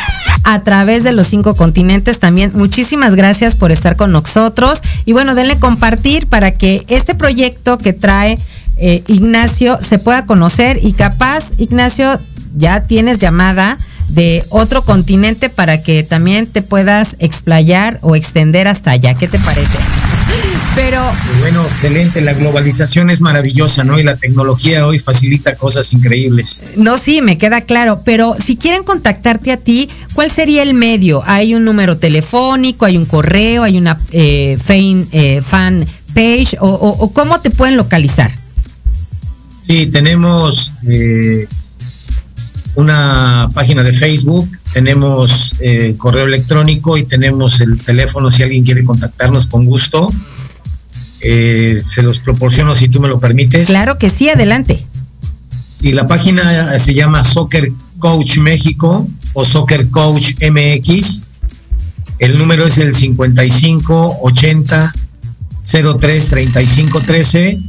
a 0.43 0.63
través 0.63 1.03
de 1.03 1.11
los 1.11 1.27
cinco 1.27 1.55
continentes 1.55 2.19
también. 2.19 2.51
Muchísimas 2.53 3.15
gracias 3.15 3.55
por 3.55 3.71
estar 3.71 3.95
con 3.95 4.11
nosotros. 4.11 4.81
Y 5.05 5.13
bueno, 5.13 5.35
denle 5.35 5.59
compartir 5.59 6.27
para 6.27 6.51
que 6.51 6.83
este 6.87 7.15
proyecto 7.15 7.77
que 7.77 7.93
trae 7.93 8.37
eh, 8.77 9.03
Ignacio 9.07 9.77
se 9.81 9.99
pueda 9.99 10.25
conocer 10.25 10.79
y 10.81 10.93
capaz, 10.93 11.59
Ignacio, 11.59 12.17
ya 12.55 12.83
tienes 12.83 13.19
llamada 13.19 13.77
de 14.11 14.43
otro 14.49 14.83
continente 14.83 15.49
para 15.49 15.81
que 15.81 16.03
también 16.03 16.45
te 16.45 16.61
puedas 16.61 17.15
explayar 17.19 17.99
o 18.01 18.15
extender 18.15 18.67
hasta 18.67 18.91
allá. 18.91 19.13
¿Qué 19.13 19.27
te 19.27 19.39
parece? 19.39 19.77
Pero. 20.75 21.01
Bueno, 21.39 21.63
excelente. 21.63 22.21
La 22.21 22.33
globalización 22.33 23.09
es 23.09 23.21
maravillosa, 23.21 23.83
¿no? 23.83 23.99
Y 23.99 24.03
la 24.03 24.15
tecnología 24.15 24.85
hoy 24.85 24.99
facilita 24.99 25.55
cosas 25.55 25.91
increíbles. 25.93 26.63
No, 26.75 26.97
sí, 26.97 27.21
me 27.21 27.37
queda 27.37 27.61
claro. 27.61 28.01
Pero 28.05 28.35
si 28.39 28.55
quieren 28.55 28.83
contactarte 28.83 29.51
a 29.51 29.57
ti, 29.57 29.89
¿cuál 30.13 30.31
sería 30.31 30.63
el 30.63 30.73
medio? 30.73 31.23
¿Hay 31.25 31.55
un 31.55 31.65
número 31.65 31.97
telefónico? 31.97 32.85
¿Hay 32.85 32.97
un 32.97 33.05
correo? 33.05 33.63
¿Hay 33.63 33.77
una 33.77 33.97
eh, 34.11 34.57
eh, 34.67 35.41
fan, 35.45 35.85
page? 36.13 36.57
O, 36.59 37.11
cómo 37.13 37.39
te 37.39 37.49
pueden 37.49 37.77
localizar? 37.77 38.31
Sí, 39.67 39.87
tenemos. 39.87 40.73
Eh, 40.89 41.47
una 42.75 43.49
página 43.53 43.83
de 43.83 43.93
Facebook, 43.93 44.49
tenemos 44.73 45.55
eh, 45.59 45.95
correo 45.97 46.25
electrónico 46.25 46.97
y 46.97 47.03
tenemos 47.03 47.59
el 47.61 47.81
teléfono 47.81 48.31
si 48.31 48.43
alguien 48.43 48.63
quiere 48.63 48.83
contactarnos 48.83 49.47
con 49.47 49.65
gusto. 49.65 50.09
Eh, 51.21 51.81
se 51.85 52.01
los 52.01 52.19
proporciono 52.19 52.75
si 52.75 52.87
tú 52.87 53.01
me 53.01 53.07
lo 53.07 53.19
permites. 53.19 53.67
Claro 53.67 53.97
que 53.97 54.09
sí, 54.09 54.29
adelante. 54.29 54.85
Y 55.81 55.91
la 55.91 56.07
página 56.07 56.79
se 56.79 56.93
llama 56.93 57.23
Soccer 57.23 57.71
Coach 57.99 58.37
México 58.37 59.07
o 59.33 59.45
Soccer 59.45 59.89
Coach 59.89 60.33
MX. 60.41 61.23
El 62.19 62.37
número 62.37 62.65
es 62.65 62.77
el 62.77 62.95
55 62.95 64.19
80 64.21 64.93
03 65.99 66.27
35 66.29 67.01
13 67.01 67.59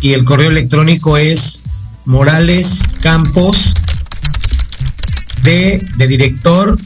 y 0.00 0.12
el 0.12 0.24
correo 0.24 0.50
electrónico 0.50 1.16
es 1.16 1.62
Morales 2.04 2.82
Campos 3.00 3.74
D 5.42 5.80
de 5.96 6.06
director, 6.06 6.78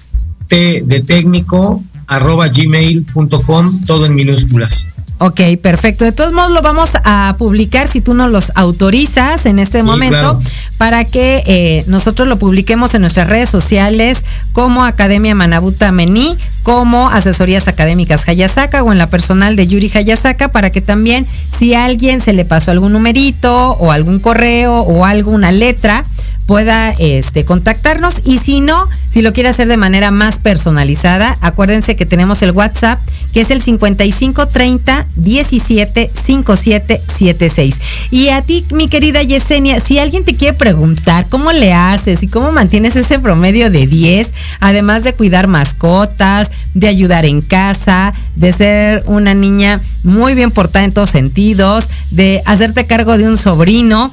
T 0.48 0.82
de 0.84 1.00
técnico, 1.00 1.82
arroba 2.06 2.48
gmail.com, 2.48 3.84
todo 3.86 4.06
en 4.06 4.14
minúsculas. 4.14 4.91
Ok, 5.24 5.40
perfecto. 5.62 6.04
De 6.04 6.10
todos 6.10 6.32
modos 6.32 6.50
lo 6.50 6.62
vamos 6.62 6.90
a 7.04 7.32
publicar 7.38 7.86
si 7.86 8.00
tú 8.00 8.12
nos 8.12 8.28
los 8.28 8.50
autorizas 8.56 9.46
en 9.46 9.60
este 9.60 9.84
momento 9.84 10.36
para 10.78 11.04
que 11.04 11.44
eh, 11.46 11.84
nosotros 11.86 12.26
lo 12.26 12.40
publiquemos 12.40 12.92
en 12.96 13.02
nuestras 13.02 13.28
redes 13.28 13.48
sociales 13.48 14.24
como 14.50 14.84
Academia 14.84 15.36
Manabuta 15.36 15.92
Mení, 15.92 16.36
como 16.64 17.08
Asesorías 17.08 17.68
Académicas 17.68 18.28
Hayasaka 18.28 18.82
o 18.82 18.90
en 18.90 18.98
la 18.98 19.06
personal 19.06 19.54
de 19.54 19.68
Yuri 19.68 19.92
Hayasaka 19.94 20.48
para 20.48 20.70
que 20.70 20.80
también 20.80 21.24
si 21.30 21.72
a 21.74 21.84
alguien 21.84 22.20
se 22.20 22.32
le 22.32 22.44
pasó 22.44 22.72
algún 22.72 22.90
numerito 22.90 23.74
o 23.74 23.92
algún 23.92 24.18
correo 24.18 24.74
o 24.74 25.04
alguna 25.04 25.52
letra, 25.52 26.02
pueda 26.46 26.90
este, 26.98 27.44
contactarnos 27.44 28.22
y 28.24 28.38
si 28.38 28.60
no, 28.60 28.88
si 29.08 29.22
lo 29.22 29.32
quiere 29.32 29.50
hacer 29.50 29.68
de 29.68 29.76
manera 29.76 30.10
más 30.10 30.38
personalizada, 30.38 31.36
acuérdense 31.40 31.94
que 31.94 32.06
tenemos 32.06 32.42
el 32.42 32.50
WhatsApp 32.50 32.98
que 33.32 33.40
es 33.40 33.50
el 33.50 33.60
5530 33.60 35.06
17 35.16 36.10
5776. 36.14 37.80
Y 38.10 38.28
a 38.28 38.42
ti, 38.42 38.64
mi 38.72 38.88
querida 38.88 39.22
Yesenia, 39.22 39.80
si 39.80 39.98
alguien 39.98 40.24
te 40.24 40.34
quiere 40.34 40.56
preguntar 40.56 41.26
cómo 41.28 41.52
le 41.52 41.72
haces 41.72 42.22
y 42.22 42.28
cómo 42.28 42.52
mantienes 42.52 42.96
ese 42.96 43.18
promedio 43.18 43.70
de 43.70 43.86
10, 43.86 44.34
además 44.60 45.04
de 45.04 45.14
cuidar 45.14 45.48
mascotas, 45.48 46.50
de 46.74 46.88
ayudar 46.88 47.24
en 47.24 47.40
casa, 47.40 48.12
de 48.36 48.52
ser 48.52 49.02
una 49.06 49.34
niña 49.34 49.80
muy 50.04 50.34
bien 50.34 50.50
portada 50.50 50.84
en 50.84 50.92
todos 50.92 51.10
sentidos, 51.10 51.88
de 52.10 52.42
hacerte 52.44 52.86
cargo 52.86 53.18
de 53.18 53.28
un 53.28 53.38
sobrino, 53.38 54.10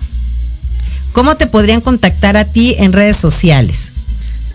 ¿Cómo 1.11 1.35
te 1.35 1.47
podrían 1.47 1.81
contactar 1.81 2.37
a 2.37 2.45
ti 2.45 2.75
en 2.77 2.93
redes 2.93 3.17
sociales? 3.17 3.89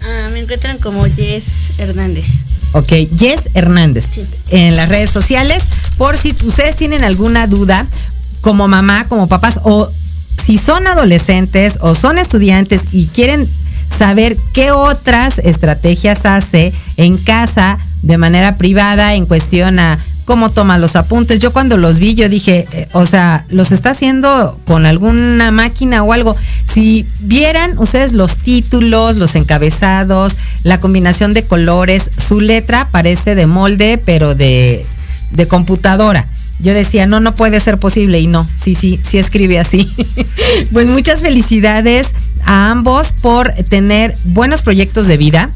Ah, 0.02 0.28
me 0.32 0.40
encuentran 0.40 0.78
como 0.78 1.04
Jess 1.04 1.78
Hernández. 1.78 2.26
Ok, 2.74 2.92
Jess 3.16 3.50
Hernández. 3.54 4.08
En 4.50 4.74
las 4.74 4.88
redes 4.88 5.10
sociales, 5.10 5.64
por 5.96 6.18
si 6.18 6.36
ustedes 6.44 6.74
tienen 6.74 7.04
alguna 7.04 7.46
duda, 7.46 7.86
como 8.40 8.66
mamá, 8.66 9.06
como 9.08 9.28
papás, 9.28 9.60
o 9.62 9.88
si 10.44 10.58
son 10.58 10.86
adolescentes 10.86 11.78
o 11.80 11.94
son 11.94 12.18
estudiantes 12.18 12.82
y 12.92 13.06
quieren 13.06 13.48
saber 13.88 14.36
qué 14.52 14.72
otras 14.72 15.38
estrategias 15.38 16.26
hace 16.26 16.72
en 16.96 17.16
casa 17.16 17.78
de 18.02 18.18
manera 18.18 18.56
privada 18.56 19.14
en 19.14 19.26
cuestión 19.26 19.78
a 19.78 19.98
cómo 20.24 20.50
toma 20.50 20.78
los 20.78 20.96
apuntes. 20.96 21.38
Yo 21.38 21.52
cuando 21.52 21.76
los 21.76 21.98
vi, 21.98 22.14
yo 22.14 22.28
dije, 22.28 22.66
eh, 22.72 22.88
o 22.92 23.06
sea, 23.06 23.44
los 23.48 23.72
está 23.72 23.90
haciendo 23.90 24.58
con 24.66 24.86
alguna 24.86 25.50
máquina 25.50 26.02
o 26.02 26.12
algo. 26.12 26.36
Si 26.66 27.06
vieran 27.20 27.78
ustedes 27.78 28.12
los 28.12 28.36
títulos, 28.36 29.16
los 29.16 29.34
encabezados, 29.34 30.36
la 30.62 30.80
combinación 30.80 31.34
de 31.34 31.44
colores, 31.44 32.10
su 32.16 32.40
letra 32.40 32.88
parece 32.90 33.34
de 33.34 33.46
molde, 33.46 34.00
pero 34.04 34.34
de, 34.34 34.84
de 35.30 35.48
computadora. 35.48 36.26
Yo 36.60 36.72
decía, 36.72 37.06
no, 37.06 37.20
no 37.20 37.34
puede 37.34 37.60
ser 37.60 37.78
posible 37.78 38.20
y 38.20 38.26
no, 38.26 38.48
sí, 38.56 38.74
sí, 38.74 38.98
sí 39.02 39.18
escribe 39.18 39.58
así. 39.58 39.92
pues 40.72 40.86
muchas 40.86 41.20
felicidades 41.20 42.08
a 42.44 42.70
ambos 42.70 43.12
por 43.12 43.52
tener 43.68 44.14
buenos 44.26 44.62
proyectos 44.62 45.06
de 45.06 45.16
vida. 45.16 45.50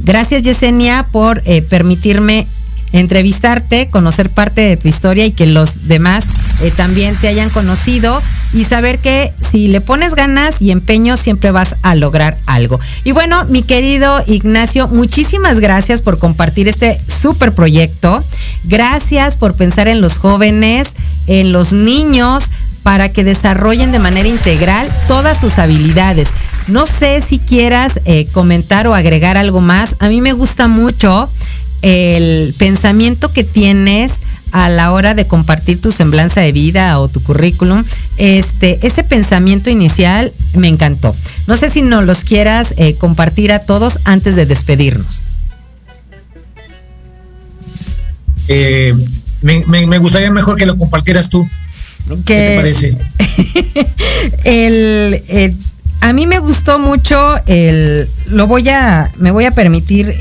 Gracias 0.00 0.42
Yesenia 0.42 1.06
por 1.10 1.42
eh, 1.46 1.62
permitirme 1.62 2.46
entrevistarte, 2.92 3.88
conocer 3.88 4.30
parte 4.30 4.60
de 4.60 4.76
tu 4.76 4.88
historia 4.88 5.26
y 5.26 5.32
que 5.32 5.46
los 5.46 5.88
demás 5.88 6.26
eh, 6.62 6.72
también 6.74 7.14
te 7.16 7.28
hayan 7.28 7.50
conocido 7.50 8.20
y 8.52 8.64
saber 8.64 8.98
que 8.98 9.32
si 9.50 9.68
le 9.68 9.80
pones 9.80 10.14
ganas 10.14 10.62
y 10.62 10.70
empeño 10.70 11.16
siempre 11.16 11.50
vas 11.50 11.76
a 11.82 11.94
lograr 11.94 12.36
algo. 12.46 12.80
Y 13.04 13.12
bueno, 13.12 13.44
mi 13.46 13.62
querido 13.62 14.22
Ignacio, 14.26 14.88
muchísimas 14.88 15.60
gracias 15.60 16.02
por 16.02 16.18
compartir 16.18 16.68
este 16.68 17.00
súper 17.08 17.52
proyecto. 17.52 18.22
Gracias 18.64 19.36
por 19.36 19.54
pensar 19.54 19.88
en 19.88 20.00
los 20.00 20.18
jóvenes, 20.18 20.94
en 21.26 21.52
los 21.52 21.72
niños, 21.72 22.50
para 22.82 23.08
que 23.08 23.24
desarrollen 23.24 23.90
de 23.90 23.98
manera 23.98 24.28
integral 24.28 24.86
todas 25.08 25.40
sus 25.40 25.58
habilidades. 25.58 26.28
No 26.68 26.86
sé 26.86 27.20
si 27.20 27.38
quieras 27.38 28.00
eh, 28.04 28.28
comentar 28.32 28.86
o 28.86 28.94
agregar 28.94 29.36
algo 29.36 29.60
más. 29.60 29.96
A 29.98 30.08
mí 30.08 30.20
me 30.20 30.32
gusta 30.32 30.68
mucho 30.68 31.28
el 31.82 32.54
pensamiento 32.58 33.32
que 33.32 33.44
tienes 33.44 34.20
a 34.52 34.68
la 34.68 34.92
hora 34.92 35.14
de 35.14 35.26
compartir 35.26 35.80
tu 35.80 35.92
semblanza 35.92 36.40
de 36.40 36.52
vida 36.52 36.98
o 36.98 37.08
tu 37.08 37.22
currículum, 37.22 37.84
este, 38.16 38.78
ese 38.86 39.04
pensamiento 39.04 39.70
inicial 39.70 40.32
me 40.54 40.68
encantó. 40.68 41.14
No 41.46 41.56
sé 41.56 41.68
si 41.68 41.82
nos 41.82 42.04
los 42.04 42.24
quieras 42.24 42.74
eh, 42.76 42.94
compartir 42.94 43.52
a 43.52 43.60
todos 43.60 43.98
antes 44.04 44.34
de 44.34 44.46
despedirnos. 44.46 45.22
Eh, 48.48 48.94
me, 49.42 49.98
gustaría 49.98 50.30
mejor 50.30 50.56
que 50.56 50.66
lo 50.66 50.76
compartieras 50.76 51.28
tú. 51.28 51.46
¿Qué, 52.24 52.40
te 52.40 52.56
parece? 52.56 52.96
el, 54.44 55.22
eh, 55.28 55.54
a 56.08 56.12
mí 56.12 56.26
me 56.26 56.38
gustó 56.38 56.78
mucho 56.78 57.18
el, 57.46 58.08
lo 58.26 58.46
voy 58.46 58.68
a, 58.68 59.10
me 59.18 59.32
voy 59.32 59.44
a 59.44 59.50
permitir 59.50 60.14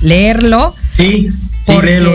leerlo. 0.00 0.74
Sí, 0.96 1.28
sí, 1.64 1.72
léelo, 1.82 2.12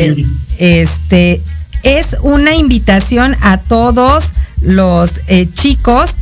Este, 0.60 1.42
es 1.84 2.18
una 2.22 2.56
invitación 2.56 3.36
a 3.42 3.58
todos 3.58 4.34
los 4.62 5.22
eh, 5.28 5.48
chicos 5.52 6.18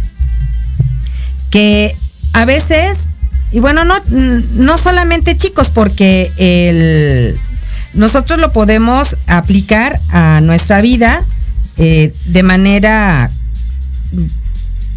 que 1.50 1.96
a 2.34 2.46
veces, 2.46 3.10
y 3.52 3.60
bueno, 3.60 3.86
no, 3.86 3.96
no 4.54 4.78
solamente 4.78 5.38
chicos, 5.38 5.70
porque 5.70 6.32
el, 6.38 7.38
nosotros 7.94 8.40
lo 8.40 8.52
podemos 8.52 9.16
aplicar 9.28 9.98
a 10.10 10.42
nuestra 10.42 10.82
vida 10.82 11.24
eh, 11.78 12.14
de 12.26 12.44
manera, 12.44 13.30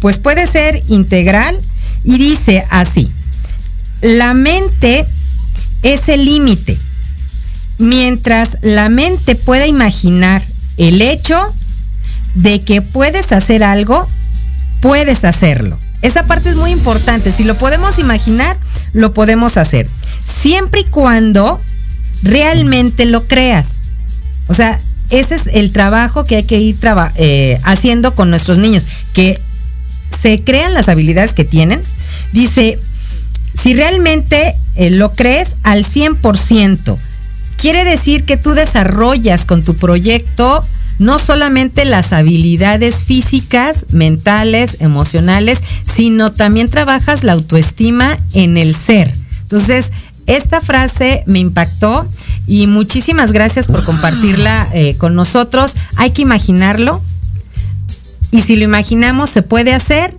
pues 0.01 0.17
puede 0.17 0.47
ser 0.47 0.81
integral 0.87 1.57
y 2.03 2.17
dice 2.17 2.65
así, 2.69 3.09
la 4.01 4.33
mente 4.33 5.05
es 5.83 6.09
el 6.09 6.25
límite 6.25 6.77
mientras 7.79 8.57
la 8.61 8.89
mente 8.89 9.35
pueda 9.35 9.65
imaginar 9.65 10.43
el 10.77 11.01
hecho 11.01 11.35
de 12.35 12.59
que 12.59 12.81
puedes 12.81 13.31
hacer 13.31 13.63
algo, 13.63 14.05
puedes 14.81 15.25
hacerlo. 15.25 15.79
Esa 16.01 16.27
parte 16.27 16.49
es 16.49 16.55
muy 16.55 16.71
importante. 16.71 17.31
Si 17.31 17.43
lo 17.43 17.55
podemos 17.55 17.97
imaginar, 17.99 18.55
lo 18.93 19.13
podemos 19.13 19.57
hacer. 19.57 19.89
Siempre 20.41 20.81
y 20.81 20.85
cuando 20.85 21.59
realmente 22.23 23.05
lo 23.05 23.27
creas. 23.27 23.79
O 24.47 24.53
sea, 24.53 24.77
ese 25.09 25.35
es 25.35 25.43
el 25.51 25.71
trabajo 25.71 26.23
que 26.23 26.37
hay 26.37 26.43
que 26.43 26.59
ir 26.59 26.77
eh, 27.15 27.59
haciendo 27.63 28.13
con 28.13 28.29
nuestros 28.29 28.57
niños, 28.57 28.85
que 29.13 29.41
se 30.21 30.41
crean 30.41 30.73
las 30.73 30.89
habilidades 30.89 31.33
que 31.33 31.45
tienen. 31.45 31.81
Dice, 32.31 32.79
si 33.53 33.73
realmente 33.73 34.53
eh, 34.75 34.89
lo 34.89 35.13
crees 35.13 35.57
al 35.63 35.85
100%, 35.85 36.97
Quiere 37.59 37.83
decir 37.83 38.23
que 38.23 38.37
tú 38.37 38.51
desarrollas 38.51 39.43
con 39.43 39.63
tu 39.63 39.75
proyecto 39.75 40.63
no 40.97 41.19
solamente 41.19 41.83
las 41.83 42.13
habilidades 42.13 43.03
físicas, 43.03 43.87
mentales, 43.89 44.77
emocionales, 44.79 45.61
sino 45.85 46.31
también 46.31 46.69
trabajas 46.69 47.25
la 47.25 47.33
autoestima 47.33 48.17
en 48.33 48.57
el 48.57 48.75
ser. 48.75 49.13
Entonces, 49.41 49.91
esta 50.25 50.61
frase 50.61 51.23
me 51.25 51.39
impactó 51.39 52.07
y 52.47 52.67
muchísimas 52.67 53.33
gracias 53.33 53.67
por 53.67 53.83
compartirla 53.83 54.69
eh, 54.73 54.95
con 54.97 55.15
nosotros. 55.15 55.75
Hay 55.97 56.11
que 56.11 56.21
imaginarlo 56.21 57.01
y 58.31 58.41
si 58.41 58.55
lo 58.55 58.63
imaginamos 58.63 59.29
se 59.29 59.41
puede 59.41 59.73
hacer 59.73 60.15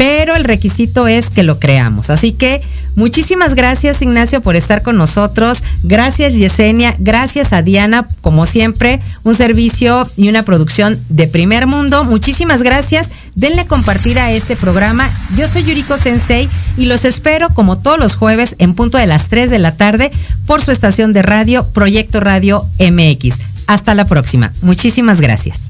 pero 0.00 0.34
el 0.34 0.44
requisito 0.44 1.08
es 1.08 1.28
que 1.28 1.42
lo 1.42 1.58
creamos. 1.60 2.08
Así 2.08 2.32
que 2.32 2.62
muchísimas 2.96 3.54
gracias 3.54 4.00
Ignacio 4.00 4.40
por 4.40 4.56
estar 4.56 4.80
con 4.80 4.96
nosotros, 4.96 5.62
gracias 5.82 6.32
Yesenia, 6.32 6.96
gracias 6.98 7.52
a 7.52 7.60
Diana, 7.60 8.08
como 8.22 8.46
siempre, 8.46 9.02
un 9.24 9.34
servicio 9.34 10.08
y 10.16 10.30
una 10.30 10.42
producción 10.42 10.98
de 11.10 11.26
primer 11.26 11.66
mundo. 11.66 12.02
Muchísimas 12.04 12.62
gracias, 12.62 13.10
denle 13.34 13.66
compartir 13.66 14.18
a 14.18 14.32
este 14.32 14.56
programa. 14.56 15.06
Yo 15.36 15.46
soy 15.48 15.64
Yuriko 15.64 15.98
Sensei 15.98 16.48
y 16.78 16.86
los 16.86 17.04
espero 17.04 17.50
como 17.50 17.76
todos 17.76 17.98
los 17.98 18.14
jueves 18.14 18.56
en 18.56 18.72
punto 18.72 18.96
de 18.96 19.06
las 19.06 19.28
3 19.28 19.50
de 19.50 19.58
la 19.58 19.76
tarde 19.76 20.10
por 20.46 20.62
su 20.62 20.70
estación 20.70 21.12
de 21.12 21.20
radio 21.20 21.68
Proyecto 21.74 22.20
Radio 22.20 22.66
MX. 22.78 23.34
Hasta 23.66 23.94
la 23.94 24.06
próxima. 24.06 24.50
Muchísimas 24.62 25.20
gracias. 25.20 25.69